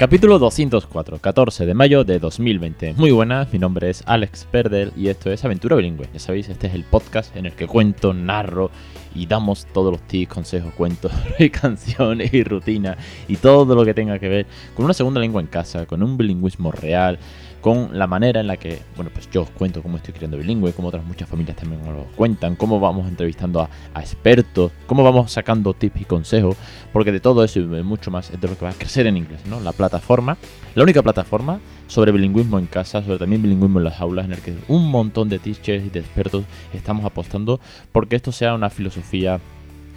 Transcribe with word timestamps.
Capítulo 0.00 0.38
204, 0.38 1.18
14 1.18 1.66
de 1.66 1.74
mayo 1.74 2.04
de 2.04 2.18
2020. 2.18 2.94
Muy 2.94 3.10
buenas, 3.10 3.52
mi 3.52 3.58
nombre 3.58 3.90
es 3.90 4.02
Alex 4.06 4.48
Perdel 4.50 4.92
y 4.96 5.08
esto 5.08 5.30
es 5.30 5.44
Aventura 5.44 5.76
Bilingüe. 5.76 6.08
Ya 6.10 6.18
sabéis, 6.18 6.48
este 6.48 6.68
es 6.68 6.74
el 6.74 6.84
podcast 6.84 7.36
en 7.36 7.44
el 7.44 7.52
que 7.52 7.66
cuento, 7.66 8.14
narro 8.14 8.70
y 9.14 9.26
damos 9.26 9.66
todos 9.66 9.92
los 9.92 10.00
tips, 10.00 10.32
consejos, 10.32 10.72
cuentos 10.72 11.12
y 11.38 11.50
canciones 11.50 12.32
y 12.32 12.42
rutina 12.44 12.96
y 13.28 13.36
todo 13.36 13.74
lo 13.74 13.84
que 13.84 13.92
tenga 13.92 14.18
que 14.18 14.30
ver 14.30 14.46
con 14.74 14.86
una 14.86 14.94
segunda 14.94 15.20
lengua 15.20 15.42
en 15.42 15.48
casa, 15.48 15.84
con 15.84 16.02
un 16.02 16.16
bilingüismo 16.16 16.72
real, 16.72 17.18
con 17.60 17.98
la 17.98 18.06
manera 18.06 18.40
en 18.40 18.46
la 18.46 18.56
que, 18.56 18.80
bueno, 18.96 19.10
pues 19.12 19.30
yo 19.30 19.42
os 19.42 19.50
cuento 19.50 19.82
cómo 19.82 19.96
estoy 19.98 20.14
creando 20.14 20.38
bilingüe, 20.38 20.72
como 20.72 20.88
otras 20.88 21.04
muchas 21.04 21.28
familias 21.28 21.56
también 21.56 21.82
os 21.82 21.94
lo 21.94 22.04
cuentan, 22.16 22.56
cómo 22.56 22.80
vamos 22.80 23.08
entrevistando 23.08 23.60
a, 23.60 24.00
expertos, 24.00 24.72
cómo 24.86 25.02
vamos 25.02 25.32
sacando 25.32 25.74
tips 25.74 26.00
y 26.00 26.04
consejos, 26.04 26.56
porque 26.92 27.12
de 27.12 27.20
todo 27.20 27.44
eso 27.44 27.60
y 27.60 27.64
mucho 27.82 28.10
más 28.10 28.30
es 28.30 28.40
de 28.40 28.48
lo 28.48 28.56
que 28.56 28.64
va 28.64 28.70
a 28.70 28.74
crecer 28.74 29.06
en 29.06 29.16
inglés, 29.16 29.40
¿no? 29.46 29.60
La 29.60 29.72
plataforma, 29.90 30.36
la 30.74 30.82
única 30.84 31.02
plataforma 31.02 31.60
sobre 31.88 32.12
bilingüismo 32.12 32.58
en 32.58 32.66
casa, 32.66 33.02
sobre 33.02 33.18
también 33.18 33.42
bilingüismo 33.42 33.80
en 33.80 33.84
las 33.84 34.00
aulas, 34.00 34.26
en 34.26 34.32
el 34.32 34.38
que 34.40 34.54
un 34.68 34.90
montón 34.90 35.28
de 35.28 35.38
teachers 35.38 35.84
y 35.84 35.90
de 35.90 36.00
expertos 36.00 36.44
estamos 36.72 37.04
apostando 37.04 37.60
porque 37.92 38.16
esto 38.16 38.30
sea 38.30 38.54
una 38.54 38.70
filosofía 38.70 39.40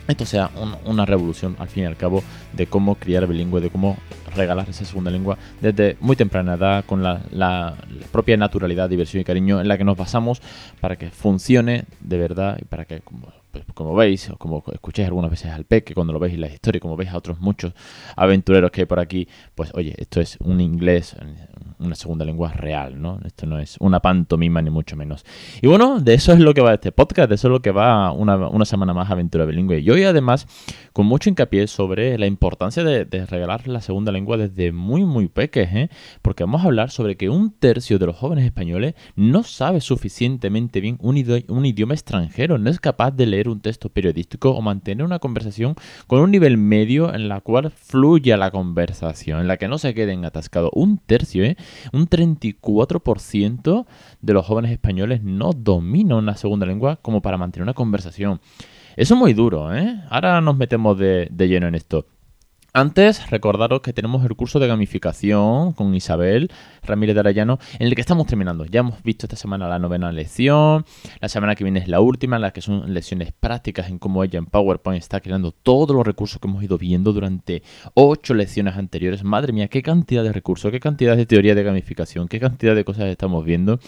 esto 0.07 0.25
sea 0.25 0.51
una 0.83 1.05
revolución 1.05 1.55
al 1.59 1.69
fin 1.69 1.83
y 1.83 1.85
al 1.85 1.95
cabo 1.95 2.23
de 2.51 2.67
cómo 2.67 2.95
criar 2.95 3.25
bilingüe, 3.25 3.61
de 3.61 3.69
cómo 3.69 3.95
regalar 4.35 4.67
esa 4.69 4.83
segunda 4.83 5.09
lengua 5.09 5.37
desde 5.61 5.95
muy 6.01 6.17
temprana 6.17 6.55
edad, 6.55 6.83
con 6.85 7.01
la, 7.03 7.75
propia 8.11 8.35
naturalidad, 8.35 8.89
diversión 8.89 9.21
y 9.21 9.23
cariño 9.23 9.61
en 9.61 9.67
la 9.69 9.77
que 9.77 9.85
nos 9.85 9.95
basamos 9.95 10.41
para 10.81 10.97
que 10.97 11.09
funcione 11.09 11.85
de 12.01 12.17
verdad 12.17 12.57
y 12.61 12.65
para 12.65 12.83
que, 12.83 12.99
como, 12.99 13.31
como 13.73 13.95
veis, 13.95 14.29
o 14.29 14.37
como 14.37 14.63
escucháis 14.71 15.07
algunas 15.07 15.31
veces 15.31 15.51
al 15.51 15.65
Peque 15.65 15.93
cuando 15.93 16.13
lo 16.13 16.19
veis 16.19 16.33
en 16.33 16.41
la 16.41 16.47
historia, 16.47 16.79
como 16.79 16.95
veis 16.95 17.11
a 17.11 17.17
otros 17.17 17.39
muchos 17.39 17.73
aventureros 18.15 18.71
que 18.71 18.81
hay 18.81 18.85
por 18.85 18.99
aquí, 18.99 19.27
pues 19.55 19.71
oye, 19.73 19.93
esto 19.97 20.21
es 20.21 20.37
un 20.41 20.61
inglés, 20.61 21.15
una 21.79 21.95
segunda 21.95 22.25
lengua 22.25 22.51
real, 22.51 23.01
¿no? 23.01 23.19
Esto 23.25 23.45
no 23.45 23.59
es 23.59 23.77
una 23.79 23.99
pantomima 23.99 24.61
ni 24.61 24.69
mucho 24.69 24.95
menos. 24.95 25.25
Y 25.61 25.67
bueno, 25.67 25.99
de 25.99 26.13
eso 26.13 26.33
es 26.33 26.39
lo 26.39 26.53
que 26.53 26.61
va 26.61 26.73
este 26.73 26.91
podcast, 26.91 27.29
de 27.29 27.35
eso 27.35 27.47
es 27.47 27.51
lo 27.51 27.61
que 27.61 27.71
va 27.71 28.11
una, 28.11 28.65
semana 28.65 28.93
más 28.93 29.11
Aventura 29.11 29.45
Bilingüe. 29.45 29.79
Y 29.79 29.89
hoy 29.89 30.03
además, 30.03 30.47
con 30.93 31.05
mucho 31.05 31.29
hincapié 31.29 31.67
sobre 31.67 32.17
la 32.17 32.25
importancia 32.25 32.83
de, 32.83 33.05
regalar 33.25 33.67
la 33.67 33.81
segunda 33.81 34.11
lengua 34.11 34.37
desde 34.37 34.71
muy, 34.71 35.05
muy 35.05 35.27
peques, 35.27 35.69
¿eh? 35.73 35.89
Porque 36.21 36.43
vamos 36.43 36.61
a 36.61 36.65
hablar 36.65 36.91
sobre 36.91 37.15
que 37.17 37.29
un 37.29 37.51
tercio 37.51 37.99
de 37.99 38.05
los 38.05 38.15
jóvenes 38.15 38.45
españoles 38.45 38.95
no 39.15 39.43
sabe 39.43 39.81
suficientemente 39.81 40.81
bien 40.81 40.97
un 41.01 41.65
idioma 41.65 41.93
extranjero, 41.93 42.57
no 42.57 42.69
es 42.69 42.79
capaz 42.79 43.11
de 43.11 43.25
leer 43.25 43.42
un 43.49 43.61
texto 43.61 43.89
periodístico 43.89 44.51
o 44.51 44.61
mantener 44.61 45.05
una 45.05 45.19
conversación 45.19 45.75
con 46.07 46.19
un 46.19 46.31
nivel 46.31 46.57
medio 46.57 47.13
en 47.13 47.29
la 47.29 47.41
cual 47.41 47.71
fluya 47.71 48.37
la 48.37 48.51
conversación, 48.51 49.39
en 49.39 49.47
la 49.47 49.57
que 49.57 49.67
no 49.67 49.77
se 49.77 49.93
queden 49.93 50.25
atascados. 50.25 50.71
Un 50.73 50.97
tercio, 50.97 51.43
¿eh? 51.43 51.57
Un 51.91 52.07
34% 52.07 53.85
de 54.21 54.33
los 54.33 54.45
jóvenes 54.45 54.71
españoles 54.71 55.23
no 55.23 55.51
dominan 55.53 56.17
una 56.19 56.35
segunda 56.35 56.65
lengua 56.65 56.97
como 56.97 57.21
para 57.21 57.37
mantener 57.37 57.63
una 57.63 57.73
conversación. 57.73 58.39
Eso 58.95 59.15
es 59.15 59.19
muy 59.19 59.33
duro, 59.33 59.73
¿eh? 59.75 60.01
Ahora 60.09 60.39
nos 60.41 60.55
metemos 60.55 60.97
de, 60.97 61.27
de 61.31 61.47
lleno 61.47 61.67
en 61.67 61.75
esto. 61.75 62.05
Antes, 62.75 63.29
recordaros 63.29 63.81
que 63.81 63.93
tenemos 63.93 64.25
el 64.25 64.35
curso 64.35 64.57
de 64.57 64.65
gamificación 64.65 65.73
con 65.73 65.93
Isabel 65.93 66.49
Ramírez 66.81 67.13
de 67.13 67.19
Arayano, 67.19 67.59
en 67.77 67.85
el 67.85 67.93
que 67.93 68.01
estamos 68.01 68.25
terminando. 68.25 68.65
Ya 68.65 68.79
hemos 68.79 69.03
visto 69.03 69.27
esta 69.27 69.35
semana 69.35 69.67
la 69.67 69.77
novena 69.77 70.11
lección, 70.11 70.83
la 71.21 71.29
semana 71.29 71.53
que 71.53 71.63
viene 71.63 71.81
es 71.81 71.87
la 71.87 72.01
última, 72.01 72.37
en 72.37 72.41
la 72.41 72.49
que 72.49 72.61
son 72.61 72.91
lecciones 72.91 73.31
prácticas 73.31 73.89
en 73.89 73.99
cómo 73.99 74.23
ella 74.23 74.39
en 74.39 74.47
PowerPoint 74.47 74.99
está 74.99 75.21
creando 75.21 75.51
todos 75.51 75.95
los 75.95 76.03
recursos 76.03 76.39
que 76.41 76.47
hemos 76.47 76.63
ido 76.63 76.79
viendo 76.79 77.13
durante 77.13 77.61
ocho 77.93 78.33
lecciones 78.33 78.75
anteriores. 78.75 79.23
Madre 79.23 79.53
mía, 79.53 79.67
qué 79.67 79.83
cantidad 79.83 80.23
de 80.23 80.33
recursos, 80.33 80.71
qué 80.71 80.79
cantidad 80.79 81.15
de 81.15 81.27
teoría 81.27 81.53
de 81.53 81.61
gamificación, 81.61 82.27
qué 82.27 82.39
cantidad 82.39 82.73
de 82.73 82.83
cosas 82.83 83.05
estamos 83.05 83.45
viendo. 83.45 83.79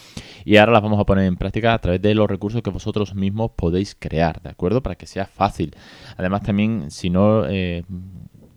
Y 0.44 0.58
ahora 0.58 0.74
las 0.74 0.84
vamos 0.84 1.00
a 1.00 1.06
poner 1.06 1.26
en 1.26 1.38
práctica 1.38 1.74
a 1.74 1.80
través 1.80 2.04
de 2.04 2.14
los 2.14 2.30
recursos 2.30 2.62
que 2.62 2.70
vosotros 2.70 3.16
mismos 3.16 3.50
podéis 3.56 3.96
crear, 3.98 4.44
¿de 4.44 4.50
acuerdo? 4.52 4.84
Para 4.84 4.94
que 4.94 5.08
sea 5.08 5.26
fácil. 5.26 5.76
Además, 6.18 6.44
también, 6.44 6.92
si 6.92 7.10
no... 7.10 7.48
Eh, 7.48 7.84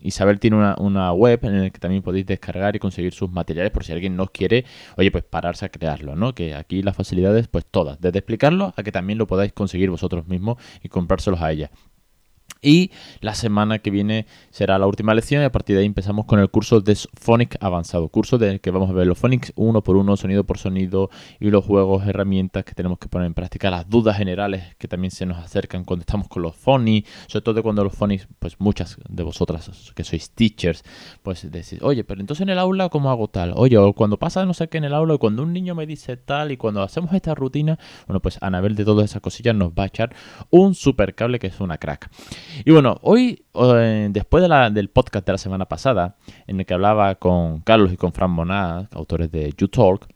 Isabel 0.00 0.38
tiene 0.38 0.56
una, 0.78 1.12
web 1.12 1.40
en 1.44 1.62
la 1.62 1.70
que 1.70 1.78
también 1.78 2.02
podéis 2.02 2.26
descargar 2.26 2.76
y 2.76 2.78
conseguir 2.78 3.12
sus 3.12 3.30
materiales 3.30 3.70
por 3.72 3.84
si 3.84 3.92
alguien 3.92 4.16
no 4.16 4.26
quiere, 4.26 4.64
oye, 4.96 5.10
pues 5.10 5.24
pararse 5.24 5.66
a 5.66 5.68
crearlo, 5.68 6.16
¿no? 6.16 6.34
Que 6.34 6.54
aquí 6.54 6.82
las 6.82 6.96
facilidades, 6.96 7.48
pues 7.48 7.66
todas, 7.66 8.00
desde 8.00 8.18
explicarlo 8.18 8.74
a 8.76 8.82
que 8.82 8.92
también 8.92 9.18
lo 9.18 9.26
podáis 9.26 9.52
conseguir 9.52 9.90
vosotros 9.90 10.26
mismos 10.26 10.58
y 10.82 10.88
comprárselos 10.88 11.40
a 11.40 11.52
ella. 11.52 11.70
Y 12.60 12.90
la 13.20 13.34
semana 13.34 13.78
que 13.78 13.90
viene 13.90 14.26
será 14.50 14.78
la 14.78 14.86
última 14.86 15.14
lección 15.14 15.42
y 15.42 15.44
a 15.44 15.52
partir 15.52 15.76
de 15.76 15.80
ahí 15.80 15.86
empezamos 15.86 16.26
con 16.26 16.40
el 16.40 16.50
curso 16.50 16.80
de 16.80 16.96
Phonics 17.14 17.56
avanzado. 17.60 18.08
Curso 18.08 18.38
del 18.38 18.60
que 18.60 18.70
vamos 18.70 18.90
a 18.90 18.92
ver 18.92 19.06
los 19.06 19.18
Phonics 19.18 19.52
uno 19.56 19.82
por 19.82 19.96
uno, 19.96 20.16
sonido 20.16 20.44
por 20.44 20.58
sonido 20.58 21.10
y 21.38 21.50
los 21.50 21.64
juegos, 21.64 22.06
herramientas 22.06 22.64
que 22.64 22.74
tenemos 22.74 22.98
que 22.98 23.08
poner 23.08 23.26
en 23.26 23.34
práctica, 23.34 23.70
las 23.70 23.88
dudas 23.88 24.16
generales 24.16 24.76
que 24.76 24.88
también 24.88 25.10
se 25.10 25.26
nos 25.26 25.38
acercan 25.38 25.84
cuando 25.84 26.02
estamos 26.02 26.28
con 26.28 26.42
los 26.42 26.56
Phonics, 26.56 27.08
sobre 27.28 27.44
todo 27.44 27.62
cuando 27.62 27.84
los 27.84 27.94
Phonics, 27.94 28.26
pues 28.38 28.56
muchas 28.58 28.96
de 29.08 29.22
vosotras 29.22 29.92
que 29.94 30.04
sois 30.04 30.30
teachers, 30.30 30.82
pues 31.22 31.50
decís, 31.50 31.78
oye, 31.82 32.04
pero 32.04 32.20
entonces 32.20 32.42
en 32.42 32.48
el 32.48 32.58
aula, 32.58 32.88
¿cómo 32.88 33.10
hago 33.10 33.28
tal? 33.28 33.52
Oye, 33.54 33.78
o 33.78 33.92
cuando 33.92 34.18
pasa 34.18 34.44
no 34.44 34.54
sé 34.54 34.68
qué 34.68 34.78
en 34.78 34.84
el 34.84 34.94
aula, 34.94 35.14
y 35.14 35.18
cuando 35.18 35.42
un 35.42 35.52
niño 35.52 35.74
me 35.74 35.86
dice 35.86 36.16
tal 36.16 36.52
y 36.52 36.56
cuando 36.56 36.82
hacemos 36.82 37.12
esta 37.12 37.34
rutina, 37.34 37.78
bueno, 38.06 38.20
pues 38.20 38.38
Anabel 38.40 38.74
de 38.74 38.84
todas 38.84 39.04
esas 39.04 39.22
cosillas 39.22 39.54
nos 39.54 39.70
va 39.72 39.84
a 39.84 39.86
echar 39.86 40.14
un 40.50 40.74
super 40.74 41.14
cable 41.14 41.38
que 41.38 41.48
es 41.48 41.60
una 41.60 41.78
crack. 41.78 42.10
Y 42.64 42.70
bueno, 42.70 42.98
hoy, 43.02 43.44
eh, 43.54 44.08
después 44.10 44.44
del 44.72 44.90
podcast 44.90 45.26
de 45.26 45.32
la 45.32 45.38
semana 45.38 45.66
pasada, 45.66 46.16
en 46.46 46.60
el 46.60 46.66
que 46.66 46.74
hablaba 46.74 47.14
con 47.16 47.60
Carlos 47.60 47.92
y 47.92 47.96
con 47.96 48.12
Fran 48.12 48.30
Monat, 48.30 48.94
autores 48.94 49.30
de 49.30 49.52
YouTalk, 49.56 50.08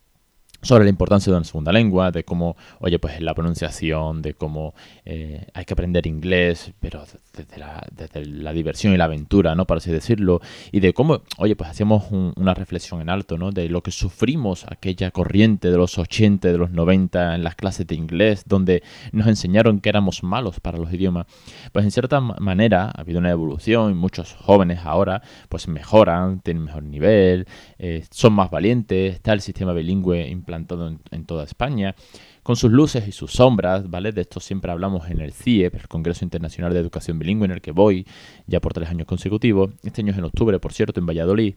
sobre 0.63 0.85
la 0.85 0.91
importancia 0.91 1.31
de 1.31 1.37
una 1.37 1.45
segunda 1.45 1.73
lengua, 1.73 2.13
de 2.13 2.25
cómo, 2.25 2.57
oye, 2.79 2.99
pues 2.99 3.21
la 3.21 3.35
pronunciación, 3.35 4.23
de 4.23 4.35
cómo 4.35 4.75
eh, 5.05 5.47
hay 5.55 5.65
que 5.65 5.75
aprender 5.75 6.07
inglés, 6.07 6.73
pero 6.79 7.05
desde 7.37 7.59
la, 7.59 8.53
diversión 8.53 8.93
y 8.93 8.97
la 8.97 9.05
aventura, 9.05 9.55
¿no? 9.55 9.67
Para 9.67 9.79
así 9.79 9.91
decirlo, 9.91 10.41
y 10.71 10.81
de 10.81 10.95
cómo, 10.95 11.23
oye, 11.39 11.57
pues 11.57 11.71
hacíamos 11.71 12.05
una 12.11 12.55
reflexión 12.55 13.01
en 13.01 13.11
alto, 13.11 13.39
¿no? 13.39 13.51
De 13.51 13.69
lo 13.69 13.83
que 13.83 13.91
sufrimos 13.91 14.65
aquella 14.69 15.11
corriente 15.11 15.71
de 15.71 15.77
los 15.77 15.99
80, 15.99 16.49
de 16.49 16.59
los 16.59 16.71
90 16.71 17.35
en 17.35 17.43
las 17.43 17.57
clases 17.57 17.87
de 17.87 17.97
inglés, 17.97 18.45
donde 18.47 18.83
nos 19.11 19.27
enseñaron 19.27 19.81
que 19.81 19.89
éramos 19.89 20.23
malos 20.23 20.61
para 20.61 20.79
los 20.79 20.93
idiomas. 20.93 21.27
Pues 21.73 21.85
en 21.85 21.91
cierta 21.91 22.21
manera 22.21 22.93
ha 22.95 23.01
habido 23.01 23.19
una 23.19 23.31
evolución 23.31 23.91
y 23.91 23.95
muchos 23.95 24.35
jóvenes 24.35 24.81
ahora, 24.85 25.23
pues 25.49 25.67
mejoran, 25.67 26.41
tienen 26.41 26.65
mejor 26.65 26.85
nivel, 26.85 27.47
eh, 27.79 28.05
son 28.11 28.35
más 28.35 28.51
valientes, 28.51 29.15
está 29.15 29.33
el 29.33 29.41
sistema 29.41 29.73
bilingüe 29.73 30.29
implantado 30.59 30.99
en, 31.11 31.25
toda 31.25 31.45
España, 31.45 31.95
con 32.43 32.57
sus 32.57 32.71
luces 32.71 33.07
y 33.09 33.13
sus 33.13 33.33
sombras, 33.33 33.89
¿vale? 33.89 34.13
De 34.13 34.21
esto 34.23 34.41
siempre 34.41 34.71
hablamos 34.71 35.11
en 35.11 35.21
el 35.21 35.33
CIEP, 35.33 35.75
el 35.75 35.89
Congreso 35.89 36.25
Internacional 36.25 36.73
de 36.73 36.81
Educación 36.81 37.19
Bilingüe, 37.19 37.47
en 37.47 37.53
el 37.53 37.61
que 37.61 37.73
voy 37.73 38.07
ya 38.47 38.61
por 38.61 38.73
tres 38.73 38.89
años 38.89 39.07
consecutivos. 39.07 39.71
Este 39.83 40.03
año 40.03 40.13
es 40.13 40.19
en 40.19 40.25
octubre, 40.25 40.59
por 40.59 40.73
cierto, 40.73 41.01
en 41.01 41.07
Valladolid. 41.07 41.55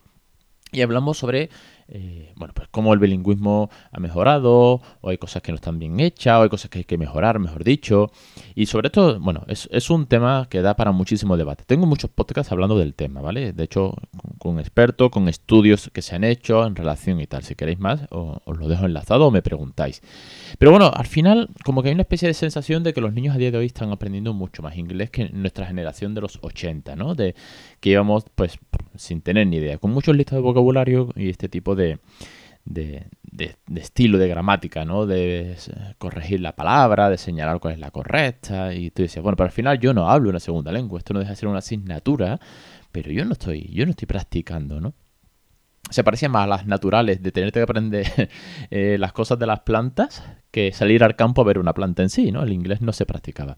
Y 0.75 0.81
hablamos 0.81 1.18
sobre 1.18 1.50
eh, 1.88 2.34
bueno, 2.36 2.52
pues 2.56 2.68
cómo 2.72 2.94
el 2.94 3.00
bilingüismo 3.00 3.69
ha 3.92 4.00
mejorado, 4.00 4.81
o 5.01 5.10
hay 5.10 5.19
cosas 5.19 5.44
que 5.44 5.51
no 5.51 5.56
están 5.56 5.77
bien 5.77 6.00
hechas, 6.00 6.39
o 6.39 6.44
hay 6.44 6.50
cosas 6.50 6.72
que 6.72 6.80
hay 6.80 6.83
que 6.83 6.98
mejorar, 6.98 7.38
mejor 7.38 7.63
dicho. 7.63 8.12
Y 8.56 8.66
sobre 8.66 8.89
todo, 8.89 9.19
bueno, 9.19 9.45
es, 9.48 9.89
un 9.89 10.07
tema 10.07 10.48
que 10.50 10.62
da 10.62 10.75
para 10.75 10.92
muchísimo 10.92 11.38
debate. 11.38 11.63
Tengo 11.66 11.86
muchos 11.86 12.10
podcasts 12.10 12.51
hablando 12.51 12.77
del 12.77 12.95
tema, 12.95 13.22
¿vale? 13.22 13.54
De 13.54 13.63
hecho, 13.63 13.94
con, 14.39 14.60
expertos, 14.60 15.12
con 15.12 15.30
estudios 15.30 15.92
que 15.94 16.01
se 16.01 16.16
han 16.16 16.24
hecho 16.24 16.66
en 16.66 16.75
relación 16.75 17.19
y 17.19 17.27
tal. 17.27 17.44
Si 17.44 17.54
queréis 17.54 17.80
más, 17.80 18.01
os, 18.10 18.57
lo 18.57 18.68
dejo 18.68 18.86
enlazado 18.86 19.27
o 19.27 19.31
me 19.31 19.44
preguntáis. 19.44 20.01
Pero 20.57 20.72
bueno, 20.72 20.92
al 20.94 21.06
final, 21.06 21.50
como 21.63 21.83
que 21.83 21.89
hay 21.89 21.94
una 21.94 22.04
especie 22.04 22.27
de 22.27 22.33
sensación 22.33 22.83
de 22.83 22.94
que 22.94 23.01
los 23.01 23.13
niños 23.13 23.36
a 23.36 23.38
día 23.38 23.51
de 23.51 23.60
hoy 23.60 23.68
están 23.68 23.92
aprendiendo 23.92 24.33
mucho 24.33 24.63
más 24.63 24.75
inglés 24.77 25.12
que 25.12 25.30
nuestra 25.30 25.68
generación 25.68 26.16
de 26.16 26.22
los 26.22 26.39
80, 26.42 26.95
¿no? 26.95 27.13
De 27.13 27.36
íbamos, 27.90 28.26
pues, 28.36 28.58
sin 28.96 29.22
tener 29.22 29.48
ni 29.48 29.58
idea, 29.58 29.78
con 29.78 29.92
muchos 29.92 30.16
listas 30.16 30.38
de 30.38 30.42
vocabulario 30.42 31.10
y 31.16 31.30
este 31.30 31.50
tipo 31.50 31.76
de, 31.76 32.00
de, 32.66 33.08
estilo, 33.76 34.18
de 34.18 34.28
gramática, 34.28 34.86
¿no? 34.86 35.06
De 35.06 35.56
corregir 35.98 36.42
la 36.42 36.56
palabra, 36.56 37.10
de 37.10 37.18
señalar 37.18 37.60
cuál 37.60 37.76
es 37.76 37.80
la 37.80 37.92
correcta. 37.92 38.74
Y 38.74 38.92
tú 38.92 39.04
dices, 39.04 39.22
bueno, 39.22 39.36
pero 39.36 39.46
al 39.46 39.52
final 39.52 39.80
yo 39.80 39.94
no 39.94 40.10
hablo 40.10 40.30
una 40.30 40.40
segunda 40.40 40.72
lengua, 40.72 41.00
esto 41.00 41.14
no 41.14 41.20
deja 41.20 41.32
de 41.32 41.38
ser 41.38 41.50
una 41.50 41.60
asignatura, 41.60 42.40
pero 42.92 43.12
yo 43.12 43.26
no 43.26 43.34
estoy, 43.34 43.70
yo 43.72 43.86
no 43.86 43.92
estoy 43.92 44.08
practicando, 44.08 44.82
¿no? 44.82 44.94
Se 45.92 46.04
parecía 46.04 46.30
más 46.30 46.46
a 46.46 46.48
las 46.48 46.66
naturales 46.66 47.22
de 47.22 47.32
tenerte 47.32 47.60
que 47.60 47.64
aprender 47.64 48.30
eh, 48.72 48.98
las 49.00 49.14
cosas 49.14 49.38
de 49.38 49.46
las 49.46 49.60
plantas 49.60 50.24
que 50.50 50.72
salir 50.72 51.04
al 51.04 51.16
campo 51.16 51.42
a 51.42 51.46
ver 51.46 51.60
una 51.60 51.74
planta 51.74 52.02
en 52.02 52.10
sí, 52.10 52.32
¿no? 52.32 52.42
El 52.42 52.54
inglés 52.54 52.82
no 52.82 52.92
se 52.92 53.06
practicaba. 53.06 53.58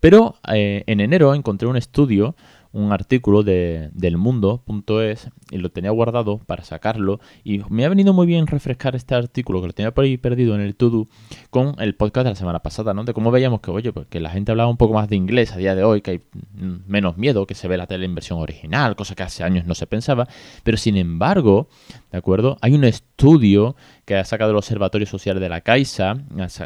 Pero 0.00 0.34
eh, 0.52 0.84
en 0.86 1.00
enero 1.00 1.34
encontré 1.34 1.66
un 1.66 1.76
estudio 1.76 2.36
un 2.76 2.92
artículo 2.92 3.42
de, 3.42 3.90
del 3.94 4.18
mundo.es 4.18 5.30
y 5.50 5.56
lo 5.56 5.70
tenía 5.70 5.90
guardado 5.90 6.38
para 6.38 6.62
sacarlo 6.62 7.20
y 7.42 7.60
me 7.70 7.84
ha 7.84 7.88
venido 7.88 8.12
muy 8.12 8.26
bien 8.26 8.46
refrescar 8.46 8.94
este 8.94 9.14
artículo 9.14 9.60
que 9.60 9.68
lo 9.68 9.72
tenía 9.72 9.94
por 9.94 10.04
ahí 10.04 10.18
perdido 10.18 10.54
en 10.54 10.60
el 10.60 10.76
to 10.76 11.08
con 11.50 11.74
el 11.78 11.94
podcast 11.94 12.24
de 12.24 12.30
la 12.30 12.36
semana 12.36 12.60
pasada, 12.60 12.92
¿no? 12.92 13.04
De 13.04 13.14
cómo 13.14 13.30
veíamos 13.30 13.60
que, 13.60 13.70
oye, 13.70 13.92
pues 13.92 14.06
que 14.08 14.20
la 14.20 14.30
gente 14.30 14.52
hablaba 14.52 14.68
un 14.68 14.76
poco 14.76 14.94
más 14.94 15.08
de 15.08 15.16
inglés 15.16 15.52
a 15.52 15.56
día 15.56 15.74
de 15.74 15.84
hoy, 15.84 16.02
que 16.02 16.10
hay 16.12 16.22
menos 16.86 17.16
miedo, 17.16 17.46
que 17.46 17.54
se 17.54 17.66
ve 17.66 17.76
la 17.76 17.86
tele 17.86 18.04
en 18.04 18.14
versión 18.14 18.38
original, 18.38 18.94
cosa 18.94 19.14
que 19.14 19.22
hace 19.22 19.42
años 19.42 19.66
no 19.66 19.74
se 19.74 19.86
pensaba, 19.86 20.28
pero 20.62 20.76
sin 20.76 20.96
embargo, 20.96 21.68
¿de 22.12 22.18
acuerdo? 22.18 22.58
Hay 22.60 22.74
un 22.74 22.84
estudio 22.84 23.74
que 24.04 24.16
ha 24.16 24.24
sacado 24.24 24.52
el 24.52 24.56
Observatorio 24.56 25.06
Social 25.06 25.40
de 25.40 25.48
la 25.48 25.62
Caixa 25.62 26.16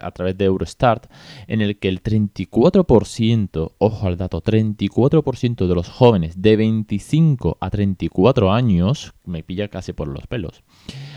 a, 0.02 0.10
través 0.10 0.36
de 0.36 0.44
Eurostart, 0.44 1.10
en 1.46 1.60
el 1.60 1.78
que 1.78 1.88
el 1.88 2.02
34%, 2.02 3.72
ojo 3.78 4.06
al 4.06 4.16
dato, 4.16 4.42
34% 4.42 5.66
de 5.66 5.74
los 5.74 5.88
jóvenes 6.00 6.40
de 6.40 6.56
25 6.56 7.58
a 7.60 7.68
34 7.68 8.50
años, 8.50 9.12
me 9.26 9.42
pilla 9.42 9.68
casi 9.68 9.92
por 9.92 10.08
los 10.08 10.26
pelos, 10.26 10.62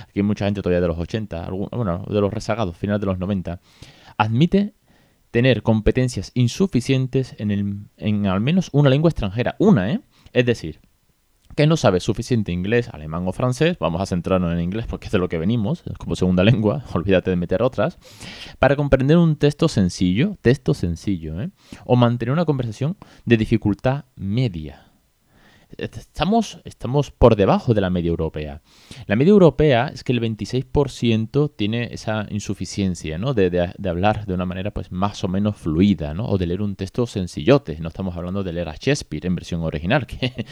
aquí 0.01 0.19
hay 0.19 0.23
mucha 0.23 0.43
gente 0.43 0.61
todavía 0.61 0.81
de 0.81 0.89
los 0.89 0.99
80, 0.99 1.49
bueno, 1.71 2.03
de 2.05 2.19
los 2.19 2.33
rezagados, 2.33 2.75
finales 2.75 2.99
de 2.99 3.05
los 3.05 3.17
90, 3.17 3.61
admite 4.17 4.73
tener 5.31 5.63
competencias 5.63 6.31
insuficientes 6.33 7.33
en, 7.37 7.51
el, 7.51 7.77
en 7.95 8.25
al 8.25 8.41
menos 8.41 8.67
una 8.73 8.89
lengua 8.89 9.09
extranjera. 9.09 9.55
Una, 9.57 9.89
¿eh? 9.89 10.01
Es 10.33 10.45
decir, 10.45 10.81
que 11.55 11.67
no 11.67 11.77
sabe 11.77 11.99
suficiente 11.99 12.51
inglés, 12.51 12.89
alemán 12.89 13.27
o 13.27 13.31
francés, 13.31 13.77
vamos 13.79 14.01
a 14.01 14.05
centrarnos 14.05 14.53
en 14.53 14.59
inglés 14.59 14.85
porque 14.87 15.07
es 15.07 15.11
de 15.11 15.19
lo 15.19 15.29
que 15.29 15.37
venimos, 15.37 15.83
como 15.97 16.15
segunda 16.15 16.43
lengua, 16.49 16.83
olvídate 16.93 17.29
de 17.29 17.35
meter 17.35 17.61
otras, 17.61 17.97
para 18.59 18.75
comprender 18.75 19.17
un 19.17 19.35
texto 19.35 19.67
sencillo, 19.67 20.37
texto 20.41 20.73
sencillo, 20.73 21.41
¿eh? 21.41 21.49
o 21.85 21.95
mantener 21.95 22.33
una 22.33 22.45
conversación 22.45 22.97
de 23.25 23.37
dificultad 23.37 24.05
media 24.15 24.92
estamos, 25.77 26.59
estamos 26.65 27.11
por 27.11 27.35
debajo 27.35 27.73
de 27.73 27.81
la 27.81 27.89
media 27.89 28.09
europea. 28.09 28.61
La 29.07 29.15
media 29.15 29.31
europea 29.31 29.87
es 29.93 30.03
que 30.03 30.11
el 30.11 30.21
26% 30.21 31.53
tiene 31.55 31.93
esa 31.93 32.27
insuficiencia, 32.29 33.17
¿no? 33.17 33.33
De, 33.33 33.73
hablar 33.87 34.25
de 34.25 34.33
una 34.33 34.45
manera 34.45 34.71
pues 34.71 34.91
más 34.91 35.23
o 35.23 35.27
menos 35.27 35.57
fluida, 35.57 36.13
¿no? 36.13 36.25
O 36.25 36.37
de 36.37 36.47
leer 36.47 36.61
un 36.61 36.75
texto 36.75 37.05
sencillote. 37.05 37.77
No 37.79 37.89
estamos 37.89 38.15
hablando 38.15 38.43
de 38.43 38.53
leer 38.53 38.69
a 38.69 38.75
Shakespeare 38.75 39.27
en 39.27 39.35
versión 39.35 39.61
original, 39.61 40.05
que 40.07 40.45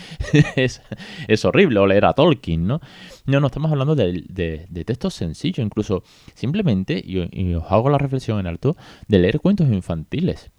es, 0.56 1.46
horrible, 1.46 1.80
o 1.80 1.88
leer 1.88 2.06
a 2.06 2.14
Tolkien, 2.14 2.68
¿no? 2.68 2.82
No, 3.26 3.40
no, 3.40 3.48
estamos 3.48 3.72
hablando 3.72 3.96
de, 3.96 4.24
de, 4.28 4.86
textos 4.86 5.14
sencillos, 5.14 5.66
incluso 5.66 6.04
simplemente, 6.34 7.02
y 7.04 7.54
os 7.54 7.64
hago 7.70 7.90
la 7.90 7.98
reflexión 7.98 8.40
en 8.40 8.48
alto, 8.48 8.76
de 9.08 9.20
leer 9.20 9.40
cuentos 9.40 9.68
infantiles. 9.70 10.52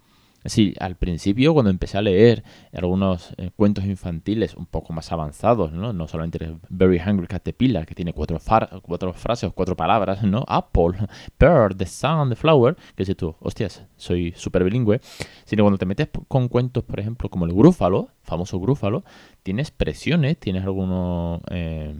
Sí, 0.45 0.73
al 0.79 0.97
principio 0.97 1.53
cuando 1.53 1.69
empecé 1.69 1.97
a 1.97 2.01
leer 2.01 2.43
algunos 2.73 3.33
eh, 3.37 3.51
cuentos 3.55 3.85
infantiles 3.85 4.55
un 4.55 4.65
poco 4.65 4.91
más 4.91 5.11
avanzados, 5.13 5.71
¿no? 5.71 5.93
No 5.93 6.07
solamente 6.09 6.57
Very 6.69 6.99
Hungry 6.99 7.27
Caterpillar, 7.27 7.85
que 7.85 7.95
tiene 7.95 8.11
cuatro, 8.11 8.39
cuatro 8.81 9.13
frases 9.13 9.49
o 9.49 9.53
cuatro 9.53 9.77
palabras, 9.77 10.21
¿no? 10.23 10.43
Apple, 10.47 10.97
Bird, 11.39 11.77
The 11.77 11.85
Sun, 11.85 12.29
The 12.29 12.35
Flower, 12.35 12.75
que 12.95 13.05
si 13.05 13.15
tú, 13.15 13.35
hostias, 13.39 13.85
soy 13.95 14.33
súper 14.35 14.65
bilingüe, 14.65 14.99
sino 15.45 15.63
cuando 15.63 15.77
te 15.77 15.85
metes 15.85 16.09
con 16.27 16.49
cuentos, 16.49 16.83
por 16.83 16.99
ejemplo, 16.99 17.29
como 17.29 17.45
el 17.45 17.53
Grúfalo, 17.53 18.09
famoso 18.23 18.59
Grúfalo, 18.59 19.05
tienes 19.43 19.69
expresiones, 19.69 20.37
tienes 20.37 20.63
alguno, 20.63 21.41
eh, 21.51 21.95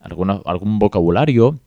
algún 0.00 0.78
vocabulario 0.80 1.60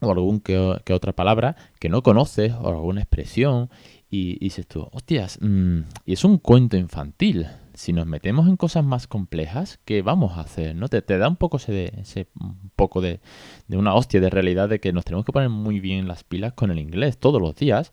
o 0.00 0.10
algún 0.10 0.40
que, 0.40 0.80
que, 0.84 0.92
otra 0.92 1.12
palabra 1.12 1.56
que 1.80 1.88
no 1.88 2.02
conoces 2.02 2.52
o 2.52 2.68
alguna 2.68 3.00
expresión 3.00 3.70
y, 4.14 4.38
dices 4.38 4.68
tú, 4.68 4.88
hostias, 4.92 5.38
mm, 5.40 5.80
y 6.06 6.12
es 6.12 6.24
un 6.24 6.38
cuento 6.38 6.76
infantil. 6.76 7.48
Si 7.74 7.92
nos 7.92 8.06
metemos 8.06 8.46
en 8.46 8.56
cosas 8.56 8.84
más 8.84 9.08
complejas, 9.08 9.80
¿qué 9.84 10.02
vamos 10.02 10.38
a 10.38 10.42
hacer? 10.42 10.76
¿No? 10.76 10.88
Te, 10.88 11.02
te 11.02 11.18
da 11.18 11.28
un 11.28 11.34
poco 11.34 11.56
ese, 11.56 11.92
ese 12.00 12.28
poco 12.76 13.00
de, 13.00 13.18
de, 13.66 13.76
una 13.76 13.94
hostia 13.94 14.20
de 14.20 14.30
realidad 14.30 14.68
de 14.68 14.78
que 14.78 14.92
nos 14.92 15.04
tenemos 15.04 15.24
que 15.24 15.32
poner 15.32 15.48
muy 15.48 15.80
bien 15.80 16.06
las 16.06 16.22
pilas 16.22 16.52
con 16.52 16.70
el 16.70 16.78
inglés 16.78 17.18
todos 17.18 17.42
los 17.42 17.56
días. 17.56 17.92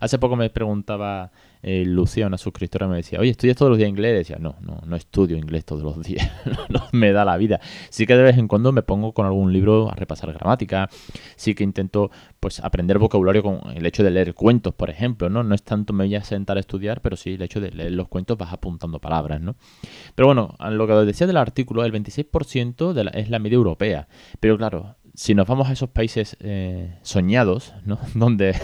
Hace 0.00 0.18
poco 0.18 0.36
me 0.36 0.48
preguntaba 0.48 1.32
eh, 1.62 1.84
Lucía, 1.84 2.26
una 2.26 2.38
suscriptora, 2.38 2.88
me 2.88 2.96
decía, 2.96 3.20
oye, 3.20 3.30
¿estudias 3.30 3.56
todos 3.56 3.70
los 3.70 3.78
días 3.78 3.90
inglés? 3.90 4.18
Decía, 4.18 4.36
no, 4.38 4.56
no, 4.60 4.80
no 4.86 4.96
estudio 4.96 5.36
inglés 5.36 5.64
todos 5.64 5.82
los 5.82 6.02
días, 6.04 6.30
no 6.68 6.86
me 6.92 7.12
da 7.12 7.24
la 7.24 7.36
vida. 7.36 7.60
Sí 7.90 8.06
que 8.06 8.16
de 8.16 8.22
vez 8.22 8.38
en 8.38 8.48
cuando 8.48 8.72
me 8.72 8.82
pongo 8.82 9.12
con 9.12 9.26
algún 9.26 9.52
libro 9.52 9.90
a 9.90 9.94
repasar 9.94 10.32
gramática, 10.32 10.88
sí 11.36 11.54
que 11.54 11.64
intento 11.64 12.10
pues 12.40 12.60
aprender 12.60 12.98
vocabulario 12.98 13.42
con 13.42 13.60
el 13.74 13.84
hecho 13.86 14.02
de 14.02 14.10
leer 14.10 14.34
cuentos, 14.34 14.74
por 14.74 14.90
ejemplo, 14.90 15.28
¿no? 15.28 15.42
No 15.42 15.54
es 15.54 15.62
tanto 15.62 15.92
me 15.92 16.04
voy 16.04 16.14
a 16.14 16.24
sentar 16.24 16.56
a 16.56 16.60
estudiar, 16.60 17.00
pero 17.00 17.16
sí 17.16 17.34
el 17.34 17.42
hecho 17.42 17.60
de 17.60 17.70
leer 17.70 17.92
los 17.92 18.08
cuentos 18.08 18.38
vas 18.38 18.52
apuntando 18.52 19.00
palabras, 19.00 19.40
¿no? 19.40 19.56
Pero 20.14 20.26
bueno, 20.26 20.56
lo 20.70 20.86
que 20.86 20.92
decía 20.92 21.26
del 21.26 21.36
artículo, 21.36 21.84
el 21.84 21.92
26% 21.92 22.92
de 22.92 23.10
es 23.14 23.30
la 23.30 23.38
media 23.38 23.56
europea. 23.56 24.08
Pero 24.40 24.56
claro, 24.56 24.96
si 25.18 25.34
nos 25.34 25.48
vamos 25.48 25.68
a 25.68 25.72
esos 25.72 25.90
países 25.90 26.36
eh, 26.38 26.96
soñados, 27.02 27.74
¿no? 27.84 27.98
donde 28.14 28.54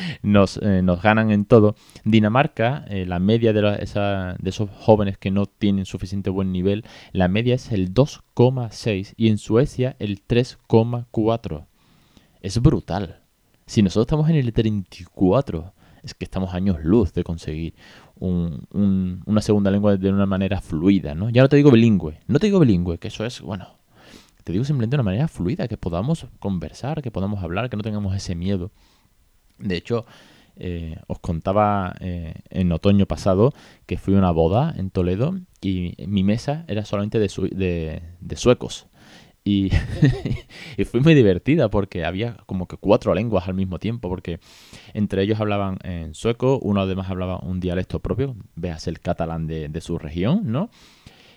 nos, 0.22 0.56
eh, 0.56 0.82
nos, 0.82 1.00
ganan 1.00 1.30
en 1.30 1.44
todo, 1.44 1.76
Dinamarca, 2.04 2.84
eh, 2.88 3.06
la 3.06 3.20
media 3.20 3.52
de, 3.52 3.62
de, 3.62 4.50
esos 4.50 4.70
jóvenes 4.70 5.18
que 5.18 5.30
no 5.30 5.46
tienen 5.46 5.86
suficiente 5.86 6.30
buen 6.30 6.50
nivel, 6.50 6.84
la 7.12 7.28
media 7.28 7.54
es 7.54 7.70
el 7.70 7.94
2,6 7.94 9.14
y 9.16 9.28
en 9.28 9.38
Suecia 9.38 9.94
el 10.00 10.26
3,4. 10.26 11.66
Es 12.40 12.60
brutal. 12.60 13.20
Si 13.66 13.80
nosotros 13.80 14.06
estamos 14.06 14.28
en 14.28 14.34
el 14.34 14.52
34, 14.52 15.74
es 16.02 16.12
que 16.14 16.24
estamos 16.24 16.54
años 16.54 16.78
luz 16.82 17.12
de 17.12 17.22
conseguir 17.22 17.74
una 18.16 19.40
segunda 19.42 19.70
lengua 19.70 19.96
de 19.96 20.10
una 20.10 20.26
manera 20.26 20.60
fluida, 20.60 21.14
¿no? 21.14 21.30
Ya 21.30 21.42
no 21.42 21.48
te 21.48 21.54
digo 21.54 21.70
bilingüe, 21.70 22.18
no 22.26 22.40
te 22.40 22.48
digo 22.48 22.58
bilingüe, 22.58 22.98
que 22.98 23.08
eso 23.08 23.24
es, 23.24 23.40
bueno, 23.40 23.68
te 24.44 24.52
digo 24.52 24.64
simplemente 24.64 24.96
de 24.96 25.00
una 25.00 25.10
manera 25.10 25.28
fluida, 25.28 25.68
que 25.68 25.76
podamos 25.76 26.26
conversar, 26.38 27.02
que 27.02 27.10
podamos 27.10 27.42
hablar, 27.42 27.70
que 27.70 27.76
no 27.76 27.82
tengamos 27.82 28.14
ese 28.14 28.34
miedo. 28.34 28.70
De 29.58 29.76
hecho, 29.76 30.04
eh, 30.56 30.98
os 31.08 31.18
contaba 31.18 31.94
eh, 32.00 32.34
en 32.50 32.70
otoño 32.70 33.06
pasado 33.06 33.52
que 33.86 33.96
fui 33.96 34.14
a 34.14 34.18
una 34.18 34.30
boda 34.30 34.72
en 34.76 34.90
Toledo 34.90 35.34
y 35.60 35.94
mi 36.06 36.22
mesa 36.22 36.64
era 36.68 36.84
solamente 36.84 37.18
de, 37.18 37.28
suecos. 38.36 38.86
Y, 39.46 39.70
y, 40.78 40.84
fue 40.84 41.00
muy 41.00 41.14
divertida 41.14 41.70
porque 41.70 42.04
había 42.04 42.36
como 42.46 42.68
que 42.68 42.76
cuatro 42.76 43.14
lenguas 43.14 43.48
al 43.48 43.54
mismo 43.54 43.78
tiempo, 43.78 44.08
porque 44.08 44.40
entre 44.92 45.22
ellos 45.22 45.40
hablaban 45.40 45.78
en 45.84 46.14
sueco, 46.14 46.58
uno 46.62 46.82
además 46.82 47.10
hablaba 47.10 47.38
un 47.40 47.60
dialecto 47.60 48.00
propio, 48.00 48.36
veas 48.56 48.86
el 48.88 49.00
catalán 49.00 49.46
de, 49.46 49.68
de 49.68 49.80
su 49.80 49.98
región, 49.98 50.42
¿no? 50.44 50.70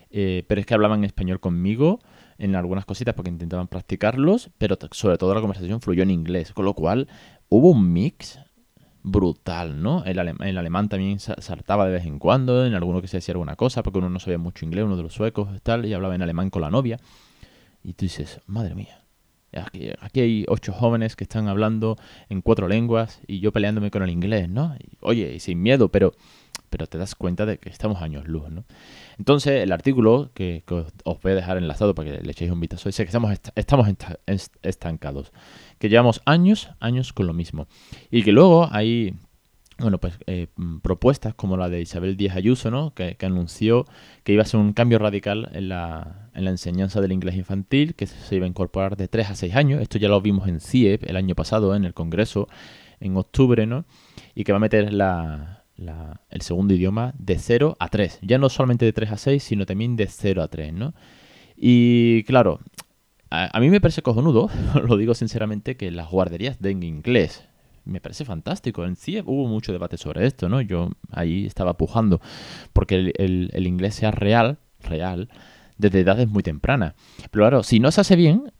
Eh, 0.09 0.45
pero 0.47 0.61
es 0.61 0.67
que 0.67 0.73
hablaban 0.73 1.03
español 1.03 1.39
conmigo 1.39 1.99
en 2.37 2.55
algunas 2.55 2.85
cositas 2.85 3.15
porque 3.15 3.31
intentaban 3.31 3.67
practicarlos, 3.67 4.49
pero 4.57 4.77
sobre 4.91 5.17
todo 5.17 5.33
la 5.33 5.41
conversación 5.41 5.81
fluyó 5.81 6.03
en 6.03 6.11
inglés, 6.11 6.53
con 6.53 6.65
lo 6.65 6.73
cual 6.73 7.07
hubo 7.49 7.71
un 7.71 7.93
mix 7.93 8.39
brutal, 9.03 9.81
¿no? 9.81 10.03
El, 10.03 10.19
el 10.19 10.57
alemán 10.57 10.89
también 10.89 11.19
saltaba 11.19 11.85
de 11.85 11.93
vez 11.93 12.05
en 12.05 12.19
cuando, 12.19 12.65
en 12.65 12.73
alguno 12.73 13.01
que 13.01 13.07
se 13.07 13.17
decía 13.17 13.33
alguna 13.33 13.55
cosa, 13.55 13.83
porque 13.83 13.99
uno 13.99 14.09
no 14.09 14.19
sabía 14.19 14.37
mucho 14.37 14.65
inglés, 14.65 14.85
uno 14.85 14.97
de 14.97 15.03
los 15.03 15.13
suecos 15.13 15.49
y 15.55 15.59
tal, 15.59 15.85
y 15.85 15.93
hablaba 15.93 16.15
en 16.15 16.21
alemán 16.21 16.49
con 16.49 16.61
la 16.61 16.69
novia. 16.69 16.99
Y 17.83 17.93
tú 17.93 18.05
dices, 18.05 18.41
madre 18.47 18.75
mía, 18.75 19.05
aquí, 19.53 19.89
aquí 19.99 20.19
hay 20.19 20.45
ocho 20.49 20.73
jóvenes 20.73 21.15
que 21.15 21.23
están 21.23 21.47
hablando 21.47 21.97
en 22.29 22.41
cuatro 22.41 22.67
lenguas 22.67 23.21
y 23.27 23.39
yo 23.39 23.51
peleándome 23.51 23.91
con 23.91 24.03
el 24.03 24.09
inglés, 24.09 24.49
¿no? 24.49 24.75
oye, 24.99 25.33
y 25.35 25.39
sin 25.39 25.61
miedo, 25.61 25.89
pero 25.89 26.13
pero 26.69 26.87
te 26.87 26.97
das 26.97 27.15
cuenta 27.15 27.45
de 27.45 27.57
que 27.57 27.69
estamos 27.69 28.01
años 28.01 28.27
luz, 28.27 28.49
¿no? 28.49 28.65
Entonces, 29.17 29.63
el 29.63 29.71
artículo 29.71 30.31
que, 30.33 30.63
os 31.03 31.21
voy 31.21 31.31
a 31.31 31.35
dejar 31.35 31.57
enlazado 31.57 31.95
para 31.95 32.11
que 32.11 32.23
le 32.23 32.31
echéis 32.31 32.51
un 32.51 32.59
vistazo 32.59 32.89
dice 32.89 33.03
que 33.03 33.09
estamos, 33.09 33.35
estamos 33.55 33.87
estancados, 34.61 35.31
que 35.79 35.89
llevamos 35.89 36.21
años, 36.25 36.69
años 36.79 37.13
con 37.13 37.27
lo 37.27 37.33
mismo. 37.33 37.67
Y 38.11 38.23
que 38.23 38.31
luego 38.31 38.69
hay, 38.71 39.15
bueno, 39.79 39.97
pues 39.99 40.19
eh, 40.27 40.47
propuestas 40.81 41.33
como 41.33 41.57
la 41.57 41.69
de 41.69 41.81
Isabel 41.81 42.17
Díaz 42.17 42.35
Ayuso, 42.35 42.69
¿no? 42.69 42.93
Que, 42.93 43.17
anunció 43.21 43.85
que 44.23 44.33
iba 44.33 44.43
a 44.43 44.45
ser 44.45 44.59
un 44.59 44.73
cambio 44.73 44.99
radical 44.99 45.49
en 45.53 45.69
la, 45.69 46.29
en 46.33 46.45
la 46.45 46.51
enseñanza 46.51 47.01
del 47.01 47.11
inglés 47.11 47.35
infantil, 47.35 47.95
que 47.95 48.07
se 48.07 48.35
iba 48.35 48.45
a 48.45 48.49
incorporar 48.49 48.97
de 48.97 49.07
3 49.07 49.31
a 49.31 49.35
6 49.35 49.55
años. 49.55 49.81
Esto 49.81 49.97
ya 49.97 50.09
lo 50.09 50.21
vimos 50.21 50.47
en 50.47 50.59
CIEP 50.59 51.09
el 51.09 51.15
año 51.15 51.33
pasado, 51.33 51.75
en 51.75 51.85
el 51.85 51.93
Congreso, 51.93 52.47
en 52.99 53.17
octubre, 53.17 53.65
¿no? 53.65 53.85
Y 54.35 54.43
que 54.43 54.51
va 54.51 54.57
a 54.57 54.61
meter 54.61 54.93
la, 55.77 56.21
el 56.29 56.41
segundo 56.41 56.73
idioma 56.73 57.13
de 57.17 57.37
0 57.37 57.77
a 57.79 57.87
3. 57.87 58.19
Ya 58.21 58.37
no 58.37 58.49
solamente 58.49 58.85
de 58.85 58.93
3 58.93 59.11
a 59.11 59.17
6, 59.17 59.43
sino 59.43 59.65
también 59.65 59.95
de 59.95 60.07
0 60.07 60.41
a 60.41 60.47
3, 60.47 60.73
¿no? 60.73 60.93
Y 61.55 62.23
claro, 62.23 62.59
a, 63.29 63.59
mí 63.59 63.69
me 63.69 63.81
parece 63.81 64.01
cojonudo, 64.01 64.49
lo 64.87 64.97
digo 64.97 65.13
sinceramente, 65.13 65.77
que 65.77 65.91
las 65.91 66.09
guarderías 66.09 66.59
den 66.61 66.83
inglés. 66.83 67.47
Me 67.85 68.01
parece 68.01 68.25
fantástico. 68.25 68.83
En 68.83 68.95
sí 68.95 69.21
hubo 69.25 69.47
mucho 69.47 69.71
debate 69.71 69.97
sobre 69.97 70.25
esto, 70.25 70.49
¿no? 70.49 70.59
Yo 70.61 70.89
ahí 71.11 71.45
estaba 71.45 71.77
pujando 71.77 72.19
porque 72.73 73.13
el, 73.15 73.49
el 73.53 73.67
inglés 73.67 73.95
sea 73.95 74.11
real, 74.11 74.59
real, 74.81 75.29
desde 75.77 76.01
edades 76.01 76.27
muy 76.27 76.43
tempranas. 76.43 76.95
Pero 77.31 77.43
claro, 77.43 77.63
si 77.63 77.79
no 77.79 77.91
se 77.91 78.01
hace 78.01 78.15
bien, 78.15 78.51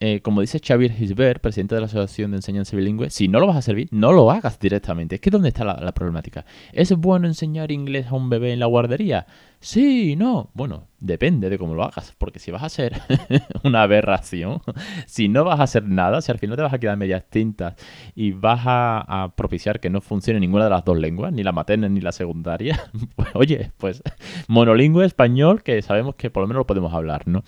eh, 0.00 0.20
como 0.20 0.40
dice 0.40 0.60
Xavier 0.60 0.92
Gisbert, 0.92 1.40
presidente 1.40 1.74
de 1.74 1.80
la 1.80 1.86
Asociación 1.86 2.32
de 2.32 2.38
Enseñanza 2.38 2.76
Bilingüe, 2.76 3.10
si 3.10 3.28
no 3.28 3.40
lo 3.40 3.46
vas 3.46 3.56
a 3.56 3.62
servir, 3.62 3.88
no 3.90 4.12
lo 4.12 4.30
hagas 4.30 4.58
directamente. 4.58 5.16
Es 5.16 5.20
que 5.20 5.30
¿dónde 5.30 5.48
está 5.48 5.64
la, 5.64 5.80
la 5.80 5.92
problemática? 5.92 6.44
¿Es 6.72 6.92
bueno 6.92 7.26
enseñar 7.26 7.72
inglés 7.72 8.08
a 8.08 8.14
un 8.14 8.28
bebé 8.28 8.52
en 8.52 8.60
la 8.60 8.66
guardería? 8.66 9.26
Sí, 9.64 10.14
no. 10.14 10.50
Bueno, 10.52 10.88
depende 11.00 11.48
de 11.48 11.56
cómo 11.56 11.74
lo 11.74 11.84
hagas. 11.84 12.14
Porque 12.18 12.38
si 12.38 12.50
vas 12.50 12.62
a 12.62 12.66
hacer 12.66 13.00
una 13.64 13.80
aberración, 13.80 14.60
si 15.06 15.30
no 15.30 15.42
vas 15.42 15.58
a 15.58 15.62
hacer 15.62 15.84
nada, 15.84 16.20
si 16.20 16.30
al 16.30 16.38
final 16.38 16.56
te 16.56 16.62
vas 16.62 16.74
a 16.74 16.78
quedar 16.78 16.98
medias 16.98 17.24
tintas 17.30 17.74
y 18.14 18.32
vas 18.32 18.60
a, 18.66 19.32
propiciar 19.34 19.80
que 19.80 19.88
no 19.88 20.02
funcione 20.02 20.38
ninguna 20.38 20.64
de 20.64 20.70
las 20.70 20.84
dos 20.84 20.98
lenguas, 20.98 21.32
ni 21.32 21.42
la 21.42 21.52
materna 21.52 21.88
ni 21.88 22.02
la 22.02 22.12
secundaria, 22.12 22.78
pues 23.16 23.30
oye, 23.32 23.72
pues 23.78 24.02
monolingüe 24.48 25.06
español 25.06 25.62
que 25.62 25.80
sabemos 25.80 26.14
que 26.16 26.28
por 26.28 26.42
lo 26.42 26.46
menos 26.46 26.60
lo 26.60 26.66
podemos 26.66 26.92
hablar, 26.92 27.26
¿no? 27.26 27.42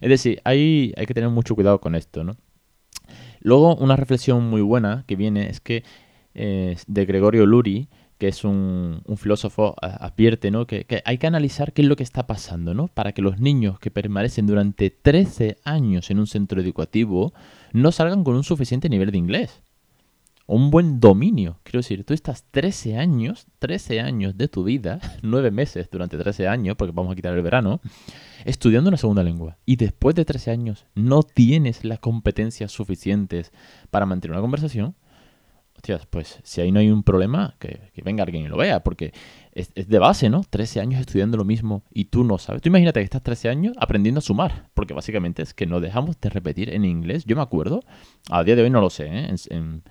Es 0.00 0.08
decir, 0.08 0.40
hay, 0.44 0.94
hay 0.96 1.04
que 1.04 1.12
tener 1.12 1.28
mucho 1.28 1.54
cuidado 1.54 1.78
con 1.78 1.94
esto, 1.94 2.24
¿no? 2.24 2.36
Luego, 3.40 3.76
una 3.76 3.96
reflexión 3.96 4.48
muy 4.48 4.62
buena 4.62 5.04
que 5.06 5.14
viene 5.14 5.50
es 5.50 5.60
que 5.60 5.84
eh, 6.32 6.76
de 6.86 7.04
Gregorio 7.04 7.44
Luri, 7.44 7.90
que 8.20 8.28
es 8.28 8.44
un, 8.44 9.02
filósofo, 9.16 9.74
advierte 9.80 10.50
¿no? 10.50 10.66
Que, 10.66 10.86
hay 11.06 11.16
que 11.16 11.26
analizar 11.26 11.72
qué 11.72 11.80
es 11.80 11.88
lo 11.88 11.96
que 11.96 12.02
está 12.02 12.26
pasando, 12.26 12.74
¿no? 12.74 12.88
Para 12.88 13.12
que 13.12 13.22
los 13.22 13.40
niños 13.40 13.80
que 13.80 13.90
permanecen 13.90 14.46
durante 14.46 14.90
13 14.90 15.56
años 15.64 16.10
en 16.10 16.20
un 16.20 16.26
centro 16.26 16.60
educativo 16.60 17.32
no 17.72 17.90
salgan 17.90 18.22
con 18.22 18.36
un 18.36 18.44
suficiente 18.44 18.90
nivel 18.90 19.10
de 19.10 19.16
inglés. 19.16 19.62
Un 20.46 20.70
buen 20.70 21.00
dominio. 21.00 21.60
Quiero 21.62 21.78
decir, 21.78 22.04
tú 22.04 22.12
estás 22.12 22.44
13 22.50 22.98
años, 22.98 23.46
13 23.58 24.00
años 24.00 24.36
de 24.36 24.48
tu 24.48 24.64
vida, 24.64 25.00
9 25.22 25.50
meses 25.50 25.88
durante 25.90 26.18
13 26.18 26.46
años, 26.46 26.76
porque 26.76 26.92
vamos 26.94 27.12
a 27.12 27.16
quitar 27.16 27.34
el 27.34 27.42
verano, 27.42 27.80
estudiando 28.44 28.88
una 28.88 28.98
segunda 28.98 29.22
lengua. 29.22 29.56
Y 29.64 29.76
después 29.76 30.14
de 30.14 30.26
13 30.26 30.50
años 30.50 30.84
no 30.94 31.22
tienes 31.22 31.84
las 31.84 32.00
competencias 32.00 32.70
suficientes 32.70 33.50
para 33.90 34.04
mantener 34.04 34.32
una 34.32 34.42
conversación 34.42 34.94
hostias, 35.80 36.06
pues 36.06 36.40
si 36.42 36.60
ahí 36.60 36.70
no 36.70 36.78
hay 36.78 36.90
un 36.90 37.02
problema, 37.02 37.54
que, 37.58 37.80
venga 38.04 38.22
alguien 38.22 38.44
y 38.44 38.48
lo 38.48 38.56
vea, 38.58 38.82
porque 38.84 39.12
es, 39.52 39.72
de 39.74 39.98
base, 39.98 40.28
¿no? 40.28 40.42
13 40.48 40.80
años 40.80 41.00
estudiando 41.00 41.38
lo 41.38 41.44
mismo 41.44 41.84
y 41.90 42.06
tú 42.06 42.22
no 42.22 42.36
sabes. 42.36 42.60
Tú 42.60 42.68
imagínate 42.68 43.00
que 43.00 43.04
estás 43.04 43.22
13 43.22 43.48
años 43.48 43.76
aprendiendo 43.78 44.18
a 44.18 44.22
sumar, 44.22 44.68
porque 44.74 44.92
básicamente 44.92 45.42
es 45.42 45.54
que 45.54 45.66
no 45.66 45.80
dejamos 45.80 46.20
de 46.20 46.28
repetir 46.28 46.70
en 46.74 46.84
inglés. 46.84 47.24
Yo 47.24 47.34
me 47.34 47.42
acuerdo, 47.42 47.82
a 48.30 48.44
día 48.44 48.56
de 48.56 48.62
hoy 48.62 48.70
no 48.70 48.80
lo 48.80 48.90
sé, 48.90 49.06
¿eh? 49.06 49.34
en, 49.50 49.82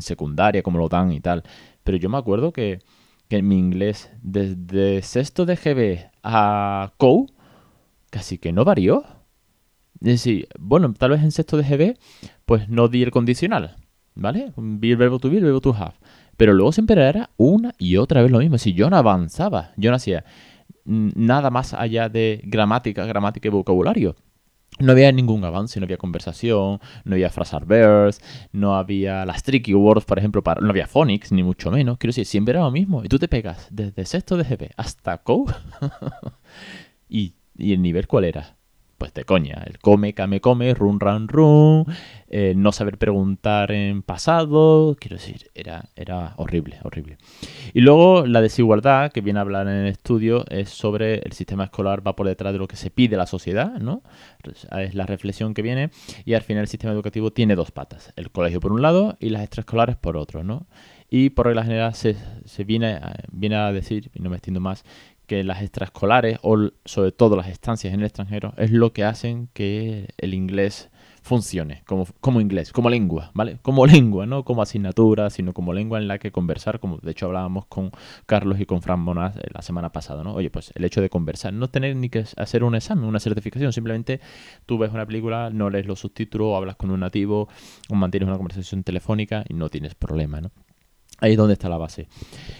secundaria, 0.00 0.62
como 0.62 0.78
lo 0.78 0.88
dan 0.88 1.12
y 1.12 1.20
tal, 1.20 1.42
pero 1.82 1.96
yo 1.96 2.08
me 2.08 2.18
acuerdo 2.18 2.52
que, 2.52 2.80
que 3.28 3.42
mi 3.42 3.58
inglés 3.58 4.10
desde 4.22 5.02
sexto 5.02 5.46
de 5.46 5.56
GB 5.56 6.10
a 6.22 6.92
COU 6.98 7.26
casi 8.10 8.38
que 8.38 8.52
no 8.52 8.64
varió. 8.64 9.04
Es 10.00 10.06
decir, 10.06 10.48
bueno, 10.60 10.92
tal 10.92 11.10
vez 11.10 11.22
en 11.22 11.32
sexto 11.32 11.56
de 11.56 11.64
GB, 11.64 11.98
pues 12.46 12.68
no 12.68 12.86
di 12.86 13.02
el 13.02 13.10
condicional 13.10 13.76
¿vale? 14.18 14.52
El 14.56 14.96
verbo 14.96 15.18
to 15.18 15.30
be, 15.30 15.38
el 15.38 15.44
verbo 15.44 15.60
to 15.60 15.74
have. 15.74 15.94
Pero 16.36 16.52
luego 16.52 16.72
siempre 16.72 17.02
era 17.02 17.30
una 17.36 17.74
y 17.78 17.96
otra 17.96 18.22
vez 18.22 18.30
lo 18.30 18.38
mismo. 18.38 18.58
Si 18.58 18.74
yo 18.74 18.90
no 18.90 18.96
avanzaba, 18.96 19.72
yo 19.76 19.90
no 19.90 19.96
hacía 19.96 20.24
nada 20.84 21.50
más 21.50 21.74
allá 21.74 22.08
de 22.08 22.40
gramática, 22.44 23.04
gramática 23.06 23.48
y 23.48 23.50
vocabulario. 23.50 24.16
No 24.80 24.92
había 24.92 25.10
ningún 25.10 25.44
avance, 25.44 25.80
no 25.80 25.84
había 25.84 25.96
conversación, 25.96 26.80
no 27.04 27.14
había 27.14 27.30
phrasal 27.30 27.64
verbs, 27.64 28.20
no 28.52 28.76
había 28.76 29.24
las 29.26 29.42
tricky 29.42 29.74
words, 29.74 30.04
por 30.04 30.18
ejemplo, 30.18 30.42
para, 30.42 30.60
no 30.60 30.70
había 30.70 30.86
phonics, 30.86 31.32
ni 31.32 31.42
mucho 31.42 31.70
menos. 31.70 31.98
Quiero 31.98 32.10
decir, 32.10 32.26
siempre 32.26 32.52
era 32.52 32.60
lo 32.60 32.70
mismo. 32.70 33.02
Y 33.02 33.08
tú 33.08 33.18
te 33.18 33.26
pegas 33.26 33.66
desde 33.70 34.04
sexto 34.04 34.36
de 34.36 34.44
GP 34.44 34.72
hasta 34.76 35.18
CO. 35.18 35.46
¿Y, 37.08 37.34
¿Y 37.56 37.72
el 37.72 37.82
nivel 37.82 38.06
cuál 38.06 38.24
era? 38.24 38.57
Pues 38.98 39.14
de 39.14 39.24
coña. 39.24 39.62
El 39.64 39.78
come, 39.78 40.12
came, 40.12 40.40
come, 40.40 40.74
run, 40.74 41.00
run, 41.00 41.28
run, 41.28 41.84
eh, 42.28 42.52
no 42.56 42.72
saber 42.72 42.98
preguntar 42.98 43.70
en 43.70 44.02
pasado, 44.02 44.96
quiero 45.00 45.16
decir, 45.16 45.50
era, 45.54 45.88
era 45.96 46.34
horrible, 46.36 46.78
horrible. 46.82 47.16
Y 47.72 47.80
luego 47.80 48.26
la 48.26 48.42
desigualdad 48.42 49.12
que 49.12 49.20
viene 49.20 49.38
a 49.38 49.42
hablar 49.42 49.68
en 49.68 49.74
el 49.74 49.86
estudio 49.86 50.44
es 50.50 50.68
sobre 50.68 51.20
el 51.20 51.32
sistema 51.32 51.64
escolar 51.64 52.06
va 52.06 52.16
por 52.16 52.26
detrás 52.26 52.52
de 52.52 52.58
lo 52.58 52.68
que 52.68 52.76
se 52.76 52.90
pide 52.90 53.16
la 53.16 53.26
sociedad, 53.26 53.78
¿no? 53.78 54.02
Es 54.76 54.94
la 54.94 55.06
reflexión 55.06 55.54
que 55.54 55.62
viene 55.62 55.90
y 56.24 56.34
al 56.34 56.42
final 56.42 56.62
el 56.62 56.68
sistema 56.68 56.92
educativo 56.92 57.30
tiene 57.30 57.54
dos 57.54 57.70
patas, 57.70 58.12
el 58.16 58.30
colegio 58.30 58.60
por 58.60 58.72
un 58.72 58.82
lado 58.82 59.16
y 59.20 59.30
las 59.30 59.42
extraescolares 59.42 59.96
por 59.96 60.16
otro, 60.16 60.42
¿no? 60.42 60.66
Y 61.10 61.30
por 61.30 61.46
regla 61.46 61.64
general 61.64 61.94
se, 61.94 62.16
se 62.44 62.64
viene, 62.64 63.00
viene 63.32 63.56
a 63.56 63.72
decir, 63.72 64.10
y 64.14 64.20
no 64.20 64.28
me 64.28 64.36
extiendo 64.36 64.60
más, 64.60 64.84
que 65.28 65.44
las 65.44 65.62
extraescolares 65.62 66.40
o 66.42 66.70
sobre 66.84 67.12
todo 67.12 67.36
las 67.36 67.48
estancias 67.48 67.94
en 67.94 68.00
el 68.00 68.06
extranjero 68.06 68.54
es 68.56 68.72
lo 68.72 68.92
que 68.92 69.04
hacen 69.04 69.48
que 69.52 70.08
el 70.16 70.34
inglés 70.34 70.90
funcione 71.22 71.82
como, 71.86 72.06
como 72.20 72.40
inglés, 72.40 72.72
como 72.72 72.88
lengua, 72.88 73.30
¿vale? 73.34 73.58
Como 73.62 73.86
lengua, 73.94 74.26
no 74.26 74.44
como 74.44 74.62
asignatura, 74.62 75.30
sino 75.30 75.52
como 75.52 75.74
lengua 75.74 75.98
en 75.98 76.08
la 76.08 76.18
que 76.18 76.32
conversar, 76.32 76.80
como 76.80 76.96
de 76.98 77.10
hecho 77.10 77.26
hablábamos 77.26 77.66
con 77.66 77.90
Carlos 78.26 78.58
y 78.58 78.66
con 78.66 78.80
Fran 78.80 79.00
Monas 79.00 79.36
eh, 79.36 79.42
la 79.52 79.60
semana 79.60 79.92
pasada, 79.92 80.24
¿no? 80.24 80.34
Oye, 80.34 80.50
pues 80.50 80.72
el 80.74 80.84
hecho 80.84 81.02
de 81.02 81.10
conversar, 81.10 81.52
no 81.52 81.68
tener 81.68 81.94
ni 81.94 82.08
que 82.08 82.24
hacer 82.36 82.64
un 82.64 82.74
examen, 82.74 83.04
una 83.04 83.20
certificación, 83.20 83.72
simplemente 83.72 84.20
tú 84.64 84.78
ves 84.78 84.90
una 84.90 85.04
película, 85.04 85.50
no 85.50 85.68
lees 85.68 85.86
los 85.86 86.00
subtítulos, 86.00 86.56
hablas 86.56 86.76
con 86.76 86.90
un 86.90 87.00
nativo, 87.00 87.48
o 87.90 87.94
mantienes 87.94 88.28
una 88.28 88.38
conversación 88.38 88.82
telefónica 88.82 89.44
y 89.46 89.54
no 89.54 89.68
tienes 89.68 89.94
problema, 89.94 90.40
¿no? 90.40 90.50
Ahí 91.20 91.32
es 91.32 91.36
donde 91.36 91.54
está 91.54 91.68
la 91.68 91.78
base. 91.78 92.06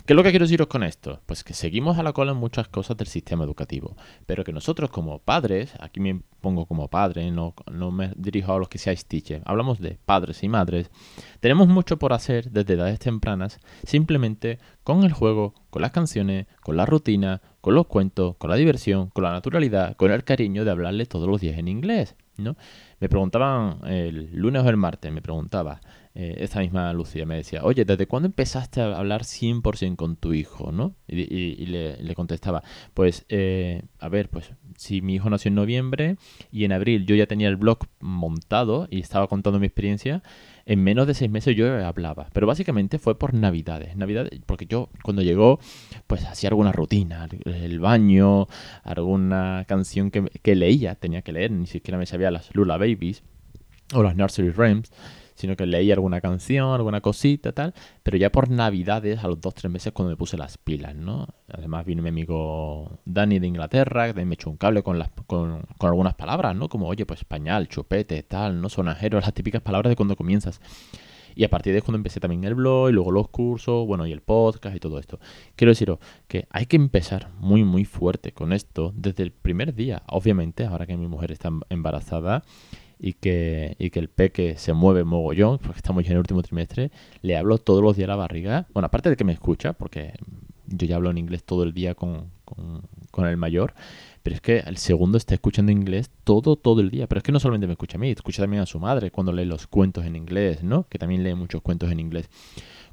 ¿Qué 0.05 0.13
es 0.13 0.17
lo 0.17 0.25
que 0.25 0.31
quiero 0.31 0.45
deciros 0.45 0.67
con 0.67 0.83
esto? 0.83 1.21
Pues 1.27 1.45
que 1.45 1.55
seguimos 1.55 1.97
a 1.97 2.03
la 2.03 2.13
cola 2.13 2.33
en 2.33 2.39
muchas 2.39 2.67
cosas 2.67 2.97
del 2.97 3.07
sistema 3.07 3.45
educativo, 3.45 3.97
pero 4.27 4.43
que 4.43 4.53
nosotros 4.53 4.91
como 4.91 5.21
padres, 5.21 5.73
aquí 5.79 6.01
me 6.01 6.23
pongo 6.41 6.67
como 6.67 6.89
padre, 6.89 7.31
no, 7.31 7.55
no 7.71 7.93
me 7.93 8.13
dirijo 8.17 8.53
a 8.53 8.59
los 8.59 8.69
que 8.69 8.79
seáis 8.79 9.07
teachers, 9.07 9.45
hablamos 9.47 9.79
de 9.79 9.99
padres 10.05 10.43
y 10.43 10.49
madres, 10.49 10.91
tenemos 11.39 11.69
mucho 11.69 11.99
por 11.99 12.13
hacer 12.13 12.51
desde 12.51 12.75
edades 12.75 12.99
tempranas, 12.99 13.61
simplemente 13.85 14.59
con 14.83 15.05
el 15.05 15.13
juego, 15.13 15.55
con 15.71 15.83
las 15.83 15.93
canciones, 15.93 16.47
con 16.63 16.77
la 16.77 16.87
rutina, 16.87 17.41
con 17.69 17.75
los 17.75 17.87
cuentos, 17.87 18.35
con 18.39 18.49
la 18.49 18.57
diversión, 18.57 19.11
con 19.11 19.25
la 19.25 19.31
naturalidad, 19.31 19.95
con 19.97 20.11
el 20.11 20.25
cariño 20.25 20.65
de 20.65 20.71
hablarle 20.71 21.05
todos 21.05 21.29
los 21.29 21.39
días 21.39 21.59
en 21.59 21.69
inglés. 21.69 22.17
¿no? 22.39 22.57
Me 22.99 23.11
preguntaban 23.11 23.81
el 23.87 24.31
lunes 24.33 24.65
o 24.65 24.71
el 24.71 24.79
martes, 24.79 25.13
me 25.13 25.21
preguntaba 25.21 25.83
eh, 26.15 26.37
esta 26.39 26.61
misma 26.61 26.91
Lucía, 26.95 27.27
me 27.27 27.37
decía, 27.37 27.63
oye, 27.65 27.85
¿desde 27.85 28.07
cuándo 28.07 28.27
empezaste 28.27 28.81
a 28.81 28.97
hablar 28.97 29.25
100% 29.25 29.97
con 29.97 30.17
tu 30.17 30.33
hijo? 30.33 30.73
¿no? 30.73 30.95
Y, 31.07 31.67
le, 31.67 32.15
contestaba, 32.15 32.63
pues, 32.95 33.27
eh, 33.29 33.83
a 33.99 34.09
ver, 34.09 34.31
pues 34.31 34.51
si 34.79 35.03
mi 35.03 35.17
hijo 35.17 35.29
nació 35.29 35.51
en 35.51 35.57
noviembre 35.57 36.17
y 36.51 36.65
en 36.65 36.73
abril 36.73 37.05
yo 37.05 37.17
ya 37.17 37.27
tenía 37.27 37.49
el 37.49 37.57
blog 37.57 37.81
montado 38.01 38.89
y 38.91 39.01
estaba 39.01 39.27
contando 39.27 39.61
mi 39.61 39.67
experiencia, 39.67 40.23
en 40.69 40.85
menos 40.85 41.07
de 41.07 41.15
seis 41.15 41.31
meses 41.31 41.57
yo 41.57 41.85
hablaba. 41.85 42.29
Pero 42.35 42.47
básicamente 42.47 42.99
fue 42.99 43.19
por 43.19 43.33
Navidades. 43.33 43.97
Navidades, 43.97 44.39
porque 44.45 44.67
yo 44.67 44.91
cuando 45.03 45.23
llegó, 45.23 45.59
pues 46.07 46.27
hacía 46.27 46.51
alguna 46.51 46.73
rutina, 46.73 47.27
el 47.47 47.81
baño, 47.81 48.47
alguna 48.85 49.65
canción 49.67 50.11
que, 50.11 50.25
que 50.43 50.55
leía, 50.55 50.95
tenía 50.95 51.23
que 51.23 51.33
leer, 51.33 51.53
ni 51.53 51.67
siquiera 51.67 51.97
me 51.97 52.05
sabía 52.05 52.31
las 52.31 52.55
Lula 52.55 52.77
Babies 52.77 53.23
o 53.95 54.03
las 54.03 54.15
Nursery 54.15 54.51
Rhymes 54.51 54.93
sino 55.39 55.55
que 55.55 55.67
leí 55.67 55.93
alguna 55.93 56.21
canción, 56.21 56.75
alguna 56.75 57.01
cosita, 57.01 57.53
tal, 57.53 57.73
pero 58.03 58.17
ya 58.17 58.33
por 58.33 58.51
Navidades, 58.51 59.23
a 59.23 59.29
los 59.29 59.41
dos, 59.41 59.55
tres 59.55 59.71
meses, 59.71 59.93
cuando 59.93 60.11
me 60.11 60.17
puse 60.17 60.37
las 60.37 60.59
pilas, 60.59 60.97
¿no? 60.97 61.29
Además 61.49 61.87
vino 61.87 62.03
mi 62.03 62.09
amigo 62.09 62.99
Dani 63.05 63.39
de 63.39 63.47
Inglaterra, 63.47 64.13
que 64.13 64.25
me 64.25 64.35
echó 64.35 64.51
un 64.51 64.57
cable 64.57 64.83
con, 64.83 64.99
las, 64.99 65.11
con, 65.29 65.63
con 65.79 65.91
algunas 65.91 66.15
palabras, 66.15 66.57
¿no? 66.57 66.69
Como, 66.69 66.89
oye, 66.89 67.07
pues 67.07 67.25
pañal, 67.25 67.69
chupete, 67.69 68.21
tal, 68.25 68.61
¿no? 68.61 68.69
Sonajero, 68.69 69.21
las 69.21 69.33
típicas 69.33 69.63
palabras 69.63 69.91
de 69.91 69.97
cuando 69.97 70.17
comienzas. 70.17 70.61
Y 71.37 71.45
a 71.45 71.49
partir 71.49 71.73
de 71.73 71.83
cuando 71.83 71.99
empecé 71.99 72.19
también 72.19 72.43
el 72.43 72.57
blog 72.57 72.91
y 72.91 72.93
luego 72.93 73.13
los 73.13 73.29
cursos, 73.29 73.87
bueno, 73.87 74.09
y 74.09 74.13
el 74.13 74.23
podcast 74.23 74.75
y 74.75 74.81
todo 74.81 74.99
esto. 74.99 75.21
Quiero 75.55 75.71
deciros 75.71 76.01
que 76.27 76.49
hay 76.51 76.67
que 76.67 76.75
empezar 76.75 77.31
muy, 77.39 77.63
muy 77.63 77.85
fuerte 77.85 78.33
con 78.33 78.53
esto 78.53 78.93
desde 78.97 79.23
el 79.23 79.31
primer 79.31 79.73
día. 79.73 80.03
Obviamente, 80.09 80.65
ahora 80.65 80.85
que 80.85 80.97
mi 80.97 81.07
mujer 81.07 81.31
está 81.31 81.51
embarazada 81.69 82.43
y 82.99 83.15
que, 83.15 83.77
y 83.79 83.91
que 83.91 84.01
el 84.01 84.09
peque 84.09 84.57
se 84.57 84.73
mueve 84.73 85.05
mogollón, 85.05 85.59
porque 85.59 85.79
estamos 85.79 86.05
ya 86.05 86.09
en 86.09 86.13
el 86.15 86.19
último 86.19 86.43
trimestre, 86.43 86.91
le 87.23 87.37
hablo 87.37 87.59
todos 87.59 87.83
los 87.83 87.97
días 87.97 88.09
a 88.09 88.13
la 88.13 88.17
barriga. 88.17 88.67
Bueno, 88.73 88.87
aparte 88.87 89.11
de 89.11 89.17
que 89.17 89.25
me 89.25 89.33
escucha, 89.33 89.73
porque 89.73 90.15
yo 90.67 90.87
ya 90.87 90.97
hablo 90.97 91.11
en 91.11 91.19
inglés 91.19 91.45
todo 91.45 91.63
el 91.63 91.73
día 91.73 91.95
con, 91.95 92.31
con, 92.45 93.27
el 93.27 93.37
mayor, 93.37 93.75
pero 94.23 94.35
es 94.35 94.41
que 94.41 94.59
el 94.59 94.77
segundo 94.77 95.19
está 95.19 95.35
escuchando 95.35 95.73
inglés 95.73 96.11
todo, 96.25 96.57
todo 96.57 96.81
el 96.81 96.91
día. 96.91 97.07
Pero 97.07 97.19
es 97.19 97.23
que 97.23 97.33
no 97.33 97.41
solamente 97.41 97.67
me 97.67 97.73
escucha 97.73 97.97
a 97.97 98.01
mí, 98.01 98.11
escucha 98.11 98.43
también 98.43 98.63
a 98.63 98.67
su 98.67 98.79
madre 98.79 99.11
cuando 99.11 99.33
lee 99.33 99.45
los 99.45 99.67
cuentos 99.67 100.05
en 100.05 100.17
inglés, 100.17 100.63
¿no? 100.63 100.87
Que 100.89 100.99
también 100.99 101.25
lee 101.25 101.35
muchos 101.35 101.63
cuentos 101.63 101.91
en 101.91 102.01
inglés. 102.01 102.29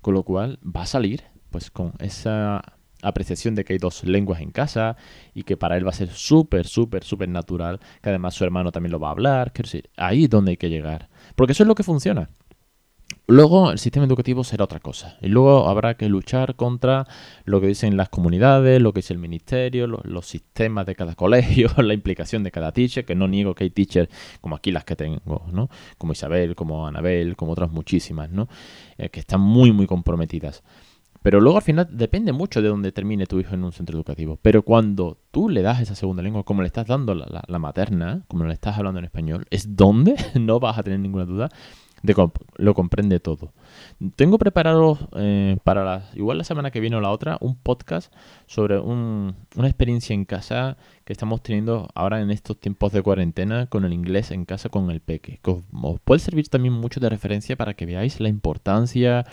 Con 0.02 0.14
lo 0.14 0.24
cual 0.24 0.60
va 0.64 0.84
a 0.84 0.86
salir 0.86 1.24
pues 1.50 1.72
con 1.72 1.94
esa 2.00 2.62
apreciación 3.02 3.56
de 3.56 3.64
que 3.64 3.74
hay 3.74 3.80
dos 3.80 4.04
lenguas 4.04 4.42
en 4.42 4.52
casa 4.52 4.98
y 5.34 5.44
que 5.44 5.58
para 5.58 5.78
él 5.78 5.86
va 5.86 5.90
a 5.90 5.94
ser 5.94 6.10
súper, 6.10 6.68
súper, 6.68 7.04
súper 7.04 7.30
natural, 7.30 7.80
que 8.02 8.10
además 8.10 8.34
su 8.34 8.44
hermano 8.44 8.72
también 8.72 8.92
lo 8.92 9.00
va 9.00 9.10
a 9.10 9.12
hablar. 9.12 9.52
Quiero 9.54 9.68
decir, 9.68 9.90
ahí 9.98 10.26
es 10.26 10.30
donde 10.30 10.52
hay 10.52 10.58
que 10.58 10.70
llegar. 10.70 11.10
Porque 11.36 11.54
eso 11.54 11.64
es 11.64 11.68
lo 11.68 11.76
que 11.76 11.84
funciona. 11.84 12.30
Luego 13.28 13.72
el 13.72 13.80
sistema 13.80 14.06
educativo 14.06 14.44
será 14.44 14.66
otra 14.66 14.80
cosa. 14.80 15.18
Y 15.20 15.30
luego 15.30 15.68
habrá 15.68 15.96
que 15.96 16.10
luchar 16.10 16.56
contra 16.56 17.08
lo 17.44 17.60
que 17.60 17.68
dicen 17.68 17.98
las 17.98 18.10
comunidades, 18.10 18.80
lo 18.80 18.94
que 18.94 19.00
dice 19.00 19.14
el 19.14 19.20
ministerio, 19.20 19.88
los, 19.88 20.28
sistemas 20.28 20.86
de 20.86 20.96
cada 20.96 21.16
colegio, 21.16 21.70
la 21.78 21.94
implicación 21.96 22.44
de 22.44 22.52
cada 22.52 22.72
teacher, 22.72 23.04
que 23.04 23.16
no 23.16 23.28
niego 23.28 23.56
que 23.56 23.64
hay 23.64 23.70
teachers 23.72 24.10
como 24.42 24.56
aquí 24.56 24.72
las 24.72 24.86
que 24.86 24.96
tengo, 24.96 25.44
¿no? 25.52 25.70
Como 25.98 26.14
Isabel, 26.14 26.56
como 26.56 26.88
Anabel, 26.88 27.36
como 27.36 27.54
otras 27.54 27.72
muchísimas, 27.72 28.30
¿no? 28.30 28.48
Eh, 28.98 29.10
que 29.10 29.22
están 29.22 29.42
muy, 29.42 29.72
muy 29.72 29.88
comprometidas. 29.88 30.64
Pero 31.26 31.42
luego 31.42 31.58
al 31.58 31.64
final 31.64 31.88
depende 31.90 32.34
mucho 32.34 32.62
de 32.62 32.68
dónde 32.68 32.92
termine 32.92 33.26
tu 33.26 33.40
hijo 33.40 33.56
en 33.56 33.64
un 33.64 33.72
centro 33.72 33.98
educativo. 33.98 34.38
Pero 34.44 34.62
cuando 34.62 35.18
tú 35.32 35.50
le 35.50 35.64
das 35.64 35.82
esa 35.82 35.96
segunda 35.96 36.22
lengua, 36.22 36.44
como 36.44 36.62
le 36.62 36.68
estás 36.68 36.86
dando 36.86 37.16
la, 37.16 37.44
la 37.48 37.58
materna, 37.58 38.24
como 38.28 38.46
le 38.46 38.54
estás 38.54 38.78
hablando 38.78 39.00
en 39.00 39.06
español, 39.06 39.48
es 39.50 39.76
donde 39.76 40.18
no 40.40 40.60
vas 40.60 40.78
a 40.78 40.84
tener 40.84 41.00
ninguna 41.00 41.26
duda 41.26 41.50
lo 42.58 42.74
comprende 42.74 43.20
todo. 43.20 43.54
Tengo 44.16 44.38
preparado 44.38 44.98
eh, 45.16 45.58
para 45.64 45.84
la, 45.84 46.10
igual 46.14 46.38
la 46.38 46.44
semana 46.44 46.72
que 46.72 46.80
viene 46.80 46.96
o 46.96 47.02
la 47.02 47.12
otra 47.12 47.38
un 47.42 47.56
podcast 47.56 48.14
sobre 48.46 48.80
una 48.80 49.34
experiencia 49.64 50.14
en 50.14 50.26
casa 50.26 50.78
que 51.04 51.14
estamos 51.14 51.42
teniendo 51.44 51.90
ahora 51.94 52.22
en 52.22 52.32
estos 52.32 52.60
tiempos 52.60 52.92
de 52.92 53.02
cuarentena 53.02 53.68
con 53.68 53.86
el 53.86 53.94
inglés 53.94 54.32
en 54.32 54.46
casa 54.46 54.70
con 54.70 54.90
el 54.92 55.02
peque. 55.02 55.40
Que 55.44 55.52
os, 55.52 55.64
puede 56.04 56.20
servir 56.20 56.50
también 56.50 56.74
mucho 56.74 57.00
de 57.00 57.10
referencia 57.10 57.56
para 57.56 57.74
que 57.76 57.86
veáis 57.86 58.20
la 58.20 58.30
importancia, 58.30 59.26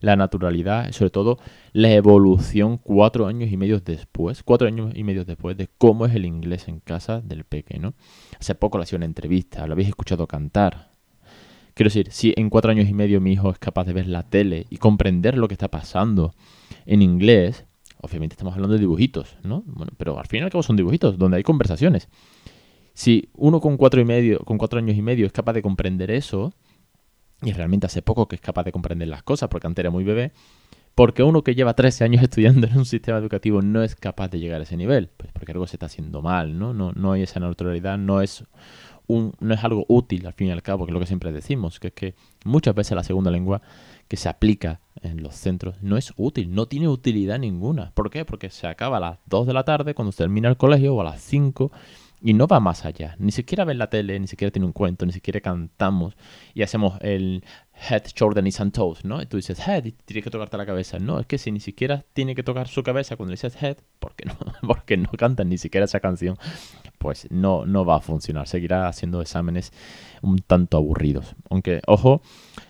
la 0.00 0.16
naturalidad 0.16 0.88
y 0.88 0.92
sobre 0.92 1.10
todo 1.10 1.38
la 1.72 1.90
evolución 1.92 2.78
cuatro 2.78 3.26
años 3.26 3.50
y 3.50 3.56
medio 3.56 3.80
después, 3.80 4.42
cuatro 4.42 4.68
años 4.68 4.92
y 4.94 5.04
medio 5.04 5.24
después 5.24 5.56
de 5.56 5.68
cómo 5.78 6.06
es 6.06 6.14
el 6.14 6.26
inglés 6.26 6.68
en 6.68 6.80
casa 6.80 7.20
del 7.20 7.44
peque, 7.44 7.78
¿no? 7.78 7.94
Hace 8.38 8.54
poco 8.54 8.78
le 8.78 8.84
hacía 8.84 8.96
una 8.96 9.06
entrevista, 9.06 9.66
lo 9.66 9.72
habéis 9.72 9.88
escuchado 9.88 10.26
cantar, 10.26 10.91
Quiero 11.74 11.88
decir, 11.88 12.10
si 12.10 12.34
en 12.36 12.50
cuatro 12.50 12.70
años 12.70 12.88
y 12.88 12.94
medio 12.94 13.20
mi 13.20 13.32
hijo 13.32 13.50
es 13.50 13.58
capaz 13.58 13.84
de 13.84 13.92
ver 13.92 14.06
la 14.06 14.22
tele 14.24 14.66
y 14.68 14.76
comprender 14.76 15.38
lo 15.38 15.48
que 15.48 15.54
está 15.54 15.68
pasando 15.68 16.34
en 16.84 17.00
inglés, 17.00 17.64
obviamente 18.00 18.34
estamos 18.34 18.54
hablando 18.54 18.74
de 18.74 18.80
dibujitos, 18.80 19.36
¿no? 19.42 19.62
Bueno, 19.66 19.92
pero 19.96 20.18
al 20.18 20.26
fin 20.26 20.40
y 20.40 20.42
al 20.42 20.50
cabo 20.50 20.62
son 20.62 20.76
dibujitos 20.76 21.16
donde 21.16 21.38
hay 21.38 21.42
conversaciones. 21.42 22.08
Si 22.94 23.30
uno 23.34 23.60
con 23.60 23.78
cuatro 23.78 24.00
y 24.00 24.04
medio, 24.04 24.40
con 24.40 24.58
cuatro 24.58 24.78
años 24.78 24.96
y 24.96 25.02
medio 25.02 25.24
es 25.24 25.32
capaz 25.32 25.54
de 25.54 25.62
comprender 25.62 26.10
eso, 26.10 26.52
y 27.42 27.52
realmente 27.52 27.86
hace 27.86 28.02
poco 28.02 28.28
que 28.28 28.36
es 28.36 28.42
capaz 28.42 28.64
de 28.64 28.72
comprender 28.72 29.08
las 29.08 29.22
cosas, 29.22 29.48
porque 29.48 29.66
antes 29.66 29.82
era 29.82 29.90
muy 29.90 30.04
bebé, 30.04 30.32
porque 30.94 31.22
uno 31.22 31.42
que 31.42 31.54
lleva 31.54 31.74
13 31.74 32.04
años 32.04 32.22
estudiando 32.22 32.66
en 32.66 32.76
un 32.76 32.84
sistema 32.84 33.18
educativo 33.18 33.62
no 33.62 33.82
es 33.82 33.96
capaz 33.96 34.28
de 34.28 34.40
llegar 34.40 34.60
a 34.60 34.64
ese 34.64 34.76
nivel, 34.76 35.08
pues 35.16 35.32
porque 35.32 35.52
algo 35.52 35.66
se 35.66 35.76
está 35.76 35.86
haciendo 35.86 36.22
mal, 36.22 36.58
¿no? 36.58 36.74
No, 36.74 36.92
no 36.92 37.12
hay 37.12 37.22
esa 37.22 37.40
naturalidad, 37.40 37.98
no 37.98 38.20
es 38.20 38.44
no 39.40 39.54
es 39.54 39.64
algo 39.64 39.84
útil 39.88 40.26
al 40.26 40.32
fin 40.32 40.48
y 40.48 40.50
al 40.50 40.62
cabo, 40.62 40.84
que 40.84 40.90
es 40.90 40.94
lo 40.94 41.00
que 41.00 41.06
siempre 41.06 41.32
decimos, 41.32 41.80
que 41.80 41.88
es 41.88 41.94
que 41.94 42.14
muchas 42.44 42.74
veces 42.74 42.96
la 42.96 43.04
segunda 43.04 43.30
lengua 43.30 43.62
que 44.08 44.16
se 44.16 44.28
aplica 44.28 44.80
en 45.00 45.22
los 45.22 45.34
centros 45.34 45.76
no 45.82 45.96
es 45.96 46.12
útil, 46.16 46.54
no 46.54 46.66
tiene 46.66 46.88
utilidad 46.88 47.38
ninguna. 47.38 47.92
¿Por 47.94 48.10
qué? 48.10 48.24
Porque 48.24 48.50
se 48.50 48.66
acaba 48.66 48.98
a 48.98 49.00
las 49.00 49.18
2 49.26 49.46
de 49.46 49.54
la 49.54 49.64
tarde 49.64 49.94
cuando 49.94 50.12
termina 50.12 50.48
el 50.48 50.56
colegio 50.56 50.94
o 50.94 51.00
a 51.00 51.04
las 51.04 51.20
5 51.22 51.72
y 52.22 52.34
no 52.34 52.46
va 52.46 52.60
más 52.60 52.84
allá. 52.84 53.16
Ni 53.18 53.32
siquiera 53.32 53.64
ve 53.64 53.74
la 53.74 53.90
tele, 53.90 54.18
ni 54.20 54.28
siquiera 54.28 54.50
tiene 54.50 54.66
un 54.66 54.72
cuento, 54.72 55.04
ni 55.04 55.12
siquiera 55.12 55.40
cantamos 55.40 56.16
y 56.54 56.62
hacemos 56.62 56.94
el 57.00 57.44
head, 57.90 58.04
shoulder, 58.14 58.42
knees 58.42 58.60
and 58.60 58.72
toes, 58.72 59.04
¿no? 59.04 59.20
Y 59.20 59.26
tú 59.26 59.36
dices 59.36 59.58
head 59.66 59.84
y 59.84 59.92
tienes 59.92 60.22
que 60.22 60.30
tocarte 60.30 60.56
la 60.56 60.64
cabeza. 60.64 60.98
No, 60.98 61.18
es 61.18 61.26
que 61.26 61.38
si 61.38 61.50
ni 61.50 61.58
siquiera 61.58 62.04
tiene 62.12 62.34
que 62.34 62.42
tocar 62.42 62.68
su 62.68 62.82
cabeza 62.82 63.16
cuando 63.16 63.32
dices 63.32 63.60
head, 63.60 63.78
porque 63.98 64.24
no, 64.24 64.36
porque 64.66 64.96
no 64.96 65.10
cantan 65.10 65.48
ni 65.48 65.58
siquiera 65.58 65.84
esa 65.84 66.00
canción, 66.00 66.36
pues 66.98 67.26
no, 67.30 67.66
no 67.66 67.84
va 67.84 67.96
a 67.96 68.00
funcionar. 68.00 68.46
Seguirá 68.46 68.86
haciendo 68.86 69.20
exámenes 69.20 69.72
un 70.22 70.38
tanto 70.38 70.76
aburridos. 70.76 71.34
Aunque, 71.50 71.82
ojo, 71.88 72.22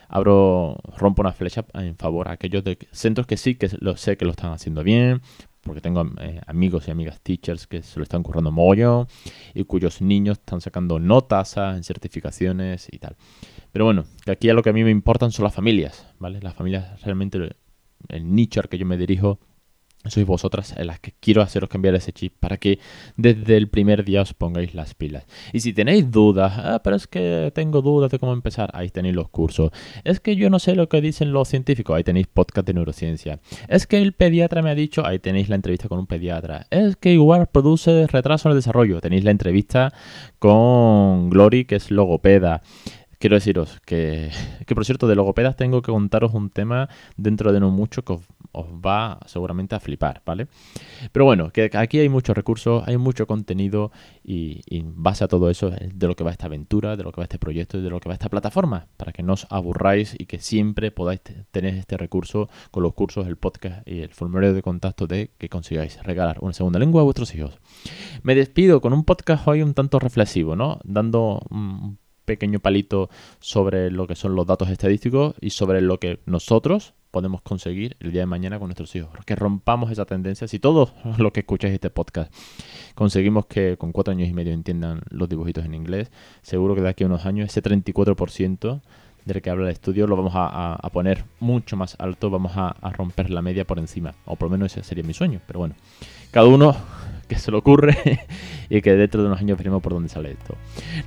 abro, 0.09 0.78
rompo 0.97 1.21
una 1.21 1.32
flecha 1.32 1.66
en 1.75 1.97
favor 1.97 2.28
a 2.28 2.32
aquellos 2.32 2.64
de 2.64 2.78
centros 2.90 3.26
que 3.26 3.37
sí 3.37 3.56
que 3.56 3.68
lo 3.80 3.97
sé 3.97 4.16
que 4.16 4.25
lo 4.25 4.30
están 4.30 4.52
haciendo 4.52 4.82
bien, 4.82 5.21
porque 5.62 5.81
tengo 5.81 6.04
eh, 6.21 6.40
amigos 6.47 6.88
y 6.88 6.90
amigas 6.90 7.21
teachers 7.21 7.66
que 7.66 7.83
se 7.83 7.99
lo 7.99 8.02
están 8.02 8.23
currando 8.23 8.50
mollo 8.50 9.07
y 9.54 9.64
cuyos 9.64 10.02
niños 10.02 10.38
están 10.38 10.61
sacando 10.61 10.99
notas 10.99 11.57
en 11.57 11.85
certificaciones 11.85 12.88
y 12.90 12.99
tal. 12.99 13.16
Pero 13.71 13.85
bueno, 13.85 14.04
que 14.25 14.33
aquí 14.33 14.49
a 14.49 14.54
lo 14.54 14.62
que 14.62 14.71
a 14.71 14.73
mí 14.73 14.85
me 14.85 14.90
importan 14.90 15.31
son 15.31 15.45
las 15.45 15.54
familias, 15.54 16.07
¿vale? 16.19 16.40
Las 16.40 16.54
familias 16.54 17.00
realmente 17.02 17.57
el 18.09 18.35
nicho 18.35 18.61
al 18.61 18.68
que 18.68 18.79
yo 18.79 18.87
me 18.87 18.96
dirijo 18.96 19.38
sois 20.06 20.26
vosotras 20.26 20.74
las 20.78 21.00
que 21.00 21.12
quiero 21.20 21.42
haceros 21.42 21.68
cambiar 21.68 21.94
ese 21.94 22.12
chip 22.12 22.34
para 22.40 22.56
que 22.56 22.78
desde 23.16 23.56
el 23.56 23.68
primer 23.68 24.04
día 24.04 24.22
os 24.22 24.34
pongáis 24.34 24.74
las 24.74 24.94
pilas. 24.94 25.24
Y 25.52 25.60
si 25.60 25.72
tenéis 25.72 26.10
dudas, 26.10 26.54
ah, 26.56 26.80
pero 26.82 26.96
es 26.96 27.06
que 27.06 27.52
tengo 27.54 27.82
dudas 27.82 28.10
de 28.10 28.18
cómo 28.18 28.32
empezar, 28.32 28.70
ahí 28.74 28.90
tenéis 28.90 29.14
los 29.14 29.28
cursos. 29.28 29.70
Es 30.04 30.20
que 30.20 30.36
yo 30.36 30.50
no 30.50 30.58
sé 30.58 30.74
lo 30.74 30.88
que 30.88 31.00
dicen 31.00 31.32
los 31.32 31.48
científicos, 31.48 31.96
ahí 31.96 32.04
tenéis 32.04 32.26
podcast 32.26 32.66
de 32.66 32.74
neurociencia. 32.74 33.40
Es 33.68 33.86
que 33.86 33.98
el 33.98 34.12
pediatra 34.12 34.62
me 34.62 34.70
ha 34.70 34.74
dicho, 34.74 35.06
ahí 35.06 35.18
tenéis 35.18 35.48
la 35.48 35.56
entrevista 35.56 35.88
con 35.88 35.98
un 35.98 36.06
pediatra. 36.06 36.66
Es 36.70 36.96
que 36.96 37.12
igual 37.12 37.46
produce 37.46 38.06
retraso 38.06 38.48
en 38.48 38.52
el 38.52 38.58
desarrollo, 38.58 39.00
tenéis 39.00 39.24
la 39.24 39.30
entrevista 39.30 39.92
con 40.38 41.30
Glory, 41.30 41.64
que 41.64 41.76
es 41.76 41.90
logopeda 41.90 42.62
quiero 43.22 43.37
deciros 43.37 43.78
que, 43.87 44.30
que, 44.66 44.74
por 44.74 44.85
cierto, 44.85 45.06
de 45.06 45.14
logopedas 45.14 45.54
tengo 45.54 45.80
que 45.80 45.92
contaros 45.92 46.35
un 46.35 46.50
tema 46.50 46.88
dentro 47.16 47.52
de 47.52 47.61
no 47.61 47.70
mucho 47.70 48.02
que 48.04 48.14
os, 48.14 48.22
va 48.85 49.20
seguramente 49.26 49.76
a 49.76 49.80
flipar, 49.80 50.22
¿vale? 50.26 50.48
Pero 51.12 51.24
bueno, 51.24 51.50
que 51.50 51.70
aquí 51.72 52.00
hay 52.00 52.08
muchos 52.08 52.37
recursos, 52.37 52.82
hay 52.85 52.96
mucho 52.96 53.28
contenido 53.28 53.92
y, 54.24 54.61
en 54.66 55.00
base 55.00 55.22
a 55.22 55.28
todo 55.28 55.50
eso 55.50 55.70
de 55.70 56.08
lo 56.08 56.16
que 56.16 56.24
va 56.24 56.32
esta 56.32 56.46
aventura, 56.46 56.96
de 56.96 57.04
lo 57.04 57.12
que 57.12 57.20
va 57.20 57.24
este 57.24 57.38
proyecto 57.38 57.78
y 57.78 57.82
de 57.82 57.90
lo 57.90 58.00
que 58.00 58.08
va 58.08 58.14
esta 58.14 58.28
plataforma, 58.28 58.88
para 58.96 59.12
que 59.12 59.22
no 59.22 59.35
os 59.35 59.46
aburráis 59.50 60.16
y 60.18 60.26
que 60.26 60.40
siempre 60.40 60.90
podáis 60.90 61.20
tener 61.52 61.76
este 61.76 61.96
recurso 61.96 62.48
con 62.72 62.82
los 62.82 62.92
cursos, 62.92 63.28
el 63.28 63.37
podcast 63.37 63.87
y 63.87 64.00
el 64.00 64.12
formulario 64.12 64.52
de 64.52 64.62
contacto 64.62 65.06
de 65.06 65.30
que 65.38 65.48
consigáis 65.48 66.02
regalar 66.02 66.38
una 66.40 66.54
segunda 66.54 66.80
lengua 66.80 67.02
a 67.02 67.04
vuestros 67.04 67.32
hijos. 67.37 67.61
Me 68.24 68.35
despido 68.35 68.80
con 68.80 68.92
un 68.92 69.04
podcast 69.04 69.46
hoy 69.46 69.62
un 69.62 69.74
tanto 69.74 70.00
reflexivo, 70.00 70.56
¿no? 70.56 70.80
Dando 70.82 71.40
un 71.50 72.01
pequeño 72.24 72.61
palito 72.61 73.11
sobre 73.40 73.90
lo 73.90 74.06
que 74.06 74.14
son 74.14 74.35
los 74.35 74.46
datos 74.46 74.68
estadísticos 74.68 75.35
y 75.40 75.50
sobre 75.50 75.80
lo 75.80 75.98
que 75.98 76.20
nosotros 76.26 76.94
podemos 77.12 77.42
conseguir 77.42 77.96
el 78.00 78.11
día 78.11 78.22
de 78.22 78.26
mañana 78.26 78.58
con 78.58 78.68
nuestros 78.68 78.96
hijos. 78.96 79.11
Que 79.26 79.37
rompamos 79.37 79.90
esa 79.92 80.06
tendencia. 80.06 80.48
Si 80.48 80.58
todos 80.58 80.92
los 81.18 81.32
que 81.32 81.40
escucháis 81.40 81.74
este 81.74 81.90
podcast 81.90 82.35
conseguimos 82.94 83.46
que 83.46 83.76
con 83.76 83.92
cuatro 83.92 84.12
años 84.12 84.28
y 84.28 84.32
medio 84.32 84.52
entiendan 84.52 85.02
los 85.11 85.28
dibujitos 85.28 85.64
en 85.64 85.74
inglés, 85.74 86.11
seguro 86.42 86.74
que 86.74 86.80
de 86.80 86.88
aquí 86.88 87.04
a 87.04 87.06
unos 87.06 87.26
años 87.26 87.48
ese 87.48 87.62
34% 87.62 88.80
del 89.24 89.40
que 89.40 89.50
habla 89.50 89.66
el 89.66 89.72
estudio 89.72 90.08
lo 90.08 90.16
vamos 90.16 90.32
a, 90.35 90.90
poner 90.92 91.24
mucho 91.38 91.76
más 91.76 91.94
alto, 92.00 92.28
vamos 92.28 92.56
a, 92.56 92.70
a 92.70 92.90
romper 92.90 93.30
la 93.30 93.40
media 93.40 93.64
por 93.64 93.78
encima. 93.78 94.14
O 94.24 94.35
por 94.35 94.48
lo 94.48 94.56
menos 94.56 94.72
ese 94.72 94.82
sería 94.82 95.04
mi 95.04 95.14
sueño. 95.14 95.40
Pero 95.46 95.61
bueno, 95.61 95.76
cada 96.32 96.46
uno 96.46 96.74
que 97.35 97.40
se 97.40 97.51
le 97.51 97.57
ocurre 97.57 97.97
y 98.68 98.81
que 98.81 98.95
dentro 98.95 99.23
de 99.23 99.29
unos 99.29 99.40
años 99.40 99.59
veremos 99.59 99.83
por 99.83 99.92
dónde 99.92 100.09
sale 100.09 100.33
esto. 100.33 100.57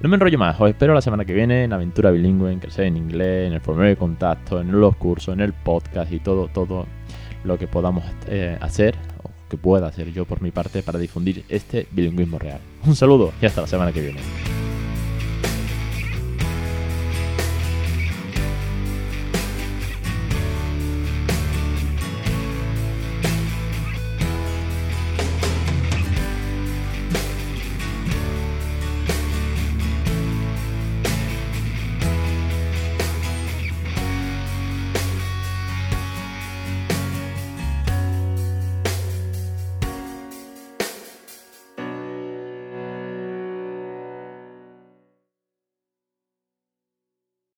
No 0.02 0.10
me 0.10 0.16
enrollo 0.16 0.38
más, 0.38 0.60
os 0.60 0.70
espero 0.70 0.94
la 0.94 1.02
semana 1.02 1.26
que 1.26 1.34
viene 1.34 1.64
en 1.64 1.74
Aventura 1.74 2.12
Bilingüe, 2.12 2.52
en 2.52 2.60
Crecer 2.60 2.86
en 2.86 2.98
Inglés, 2.98 3.48
en 3.48 3.54
el 3.54 3.62
formulario 3.62 3.96
de 3.96 4.00
contacto, 4.00 4.60
en 4.60 4.72
los 4.80 4.96
cursos, 4.96 5.34
en 5.34 5.42
el 5.42 5.54
podcast 5.54 6.12
y 6.12 6.20
todo, 6.20 6.48
todo 6.48 6.86
lo 7.44 7.58
que 7.58 7.68
podamos 7.68 8.04
eh, 8.28 8.58
hacer 8.62 8.96
o 9.24 9.30
que 9.50 9.58
pueda 9.58 9.88
hacer 9.88 10.12
yo 10.12 10.26
por 10.26 10.42
mi 10.42 10.52
parte 10.52 10.84
para 10.84 11.00
difundir 11.00 11.46
este 11.50 11.88
bilingüismo 11.92 12.40
real. 12.40 12.60
Un 12.86 12.96
saludo 12.96 13.32
y 13.42 13.46
hasta 13.46 13.62
la 13.62 13.68
semana 13.68 13.92
que 13.92 14.02
viene. 14.02 14.20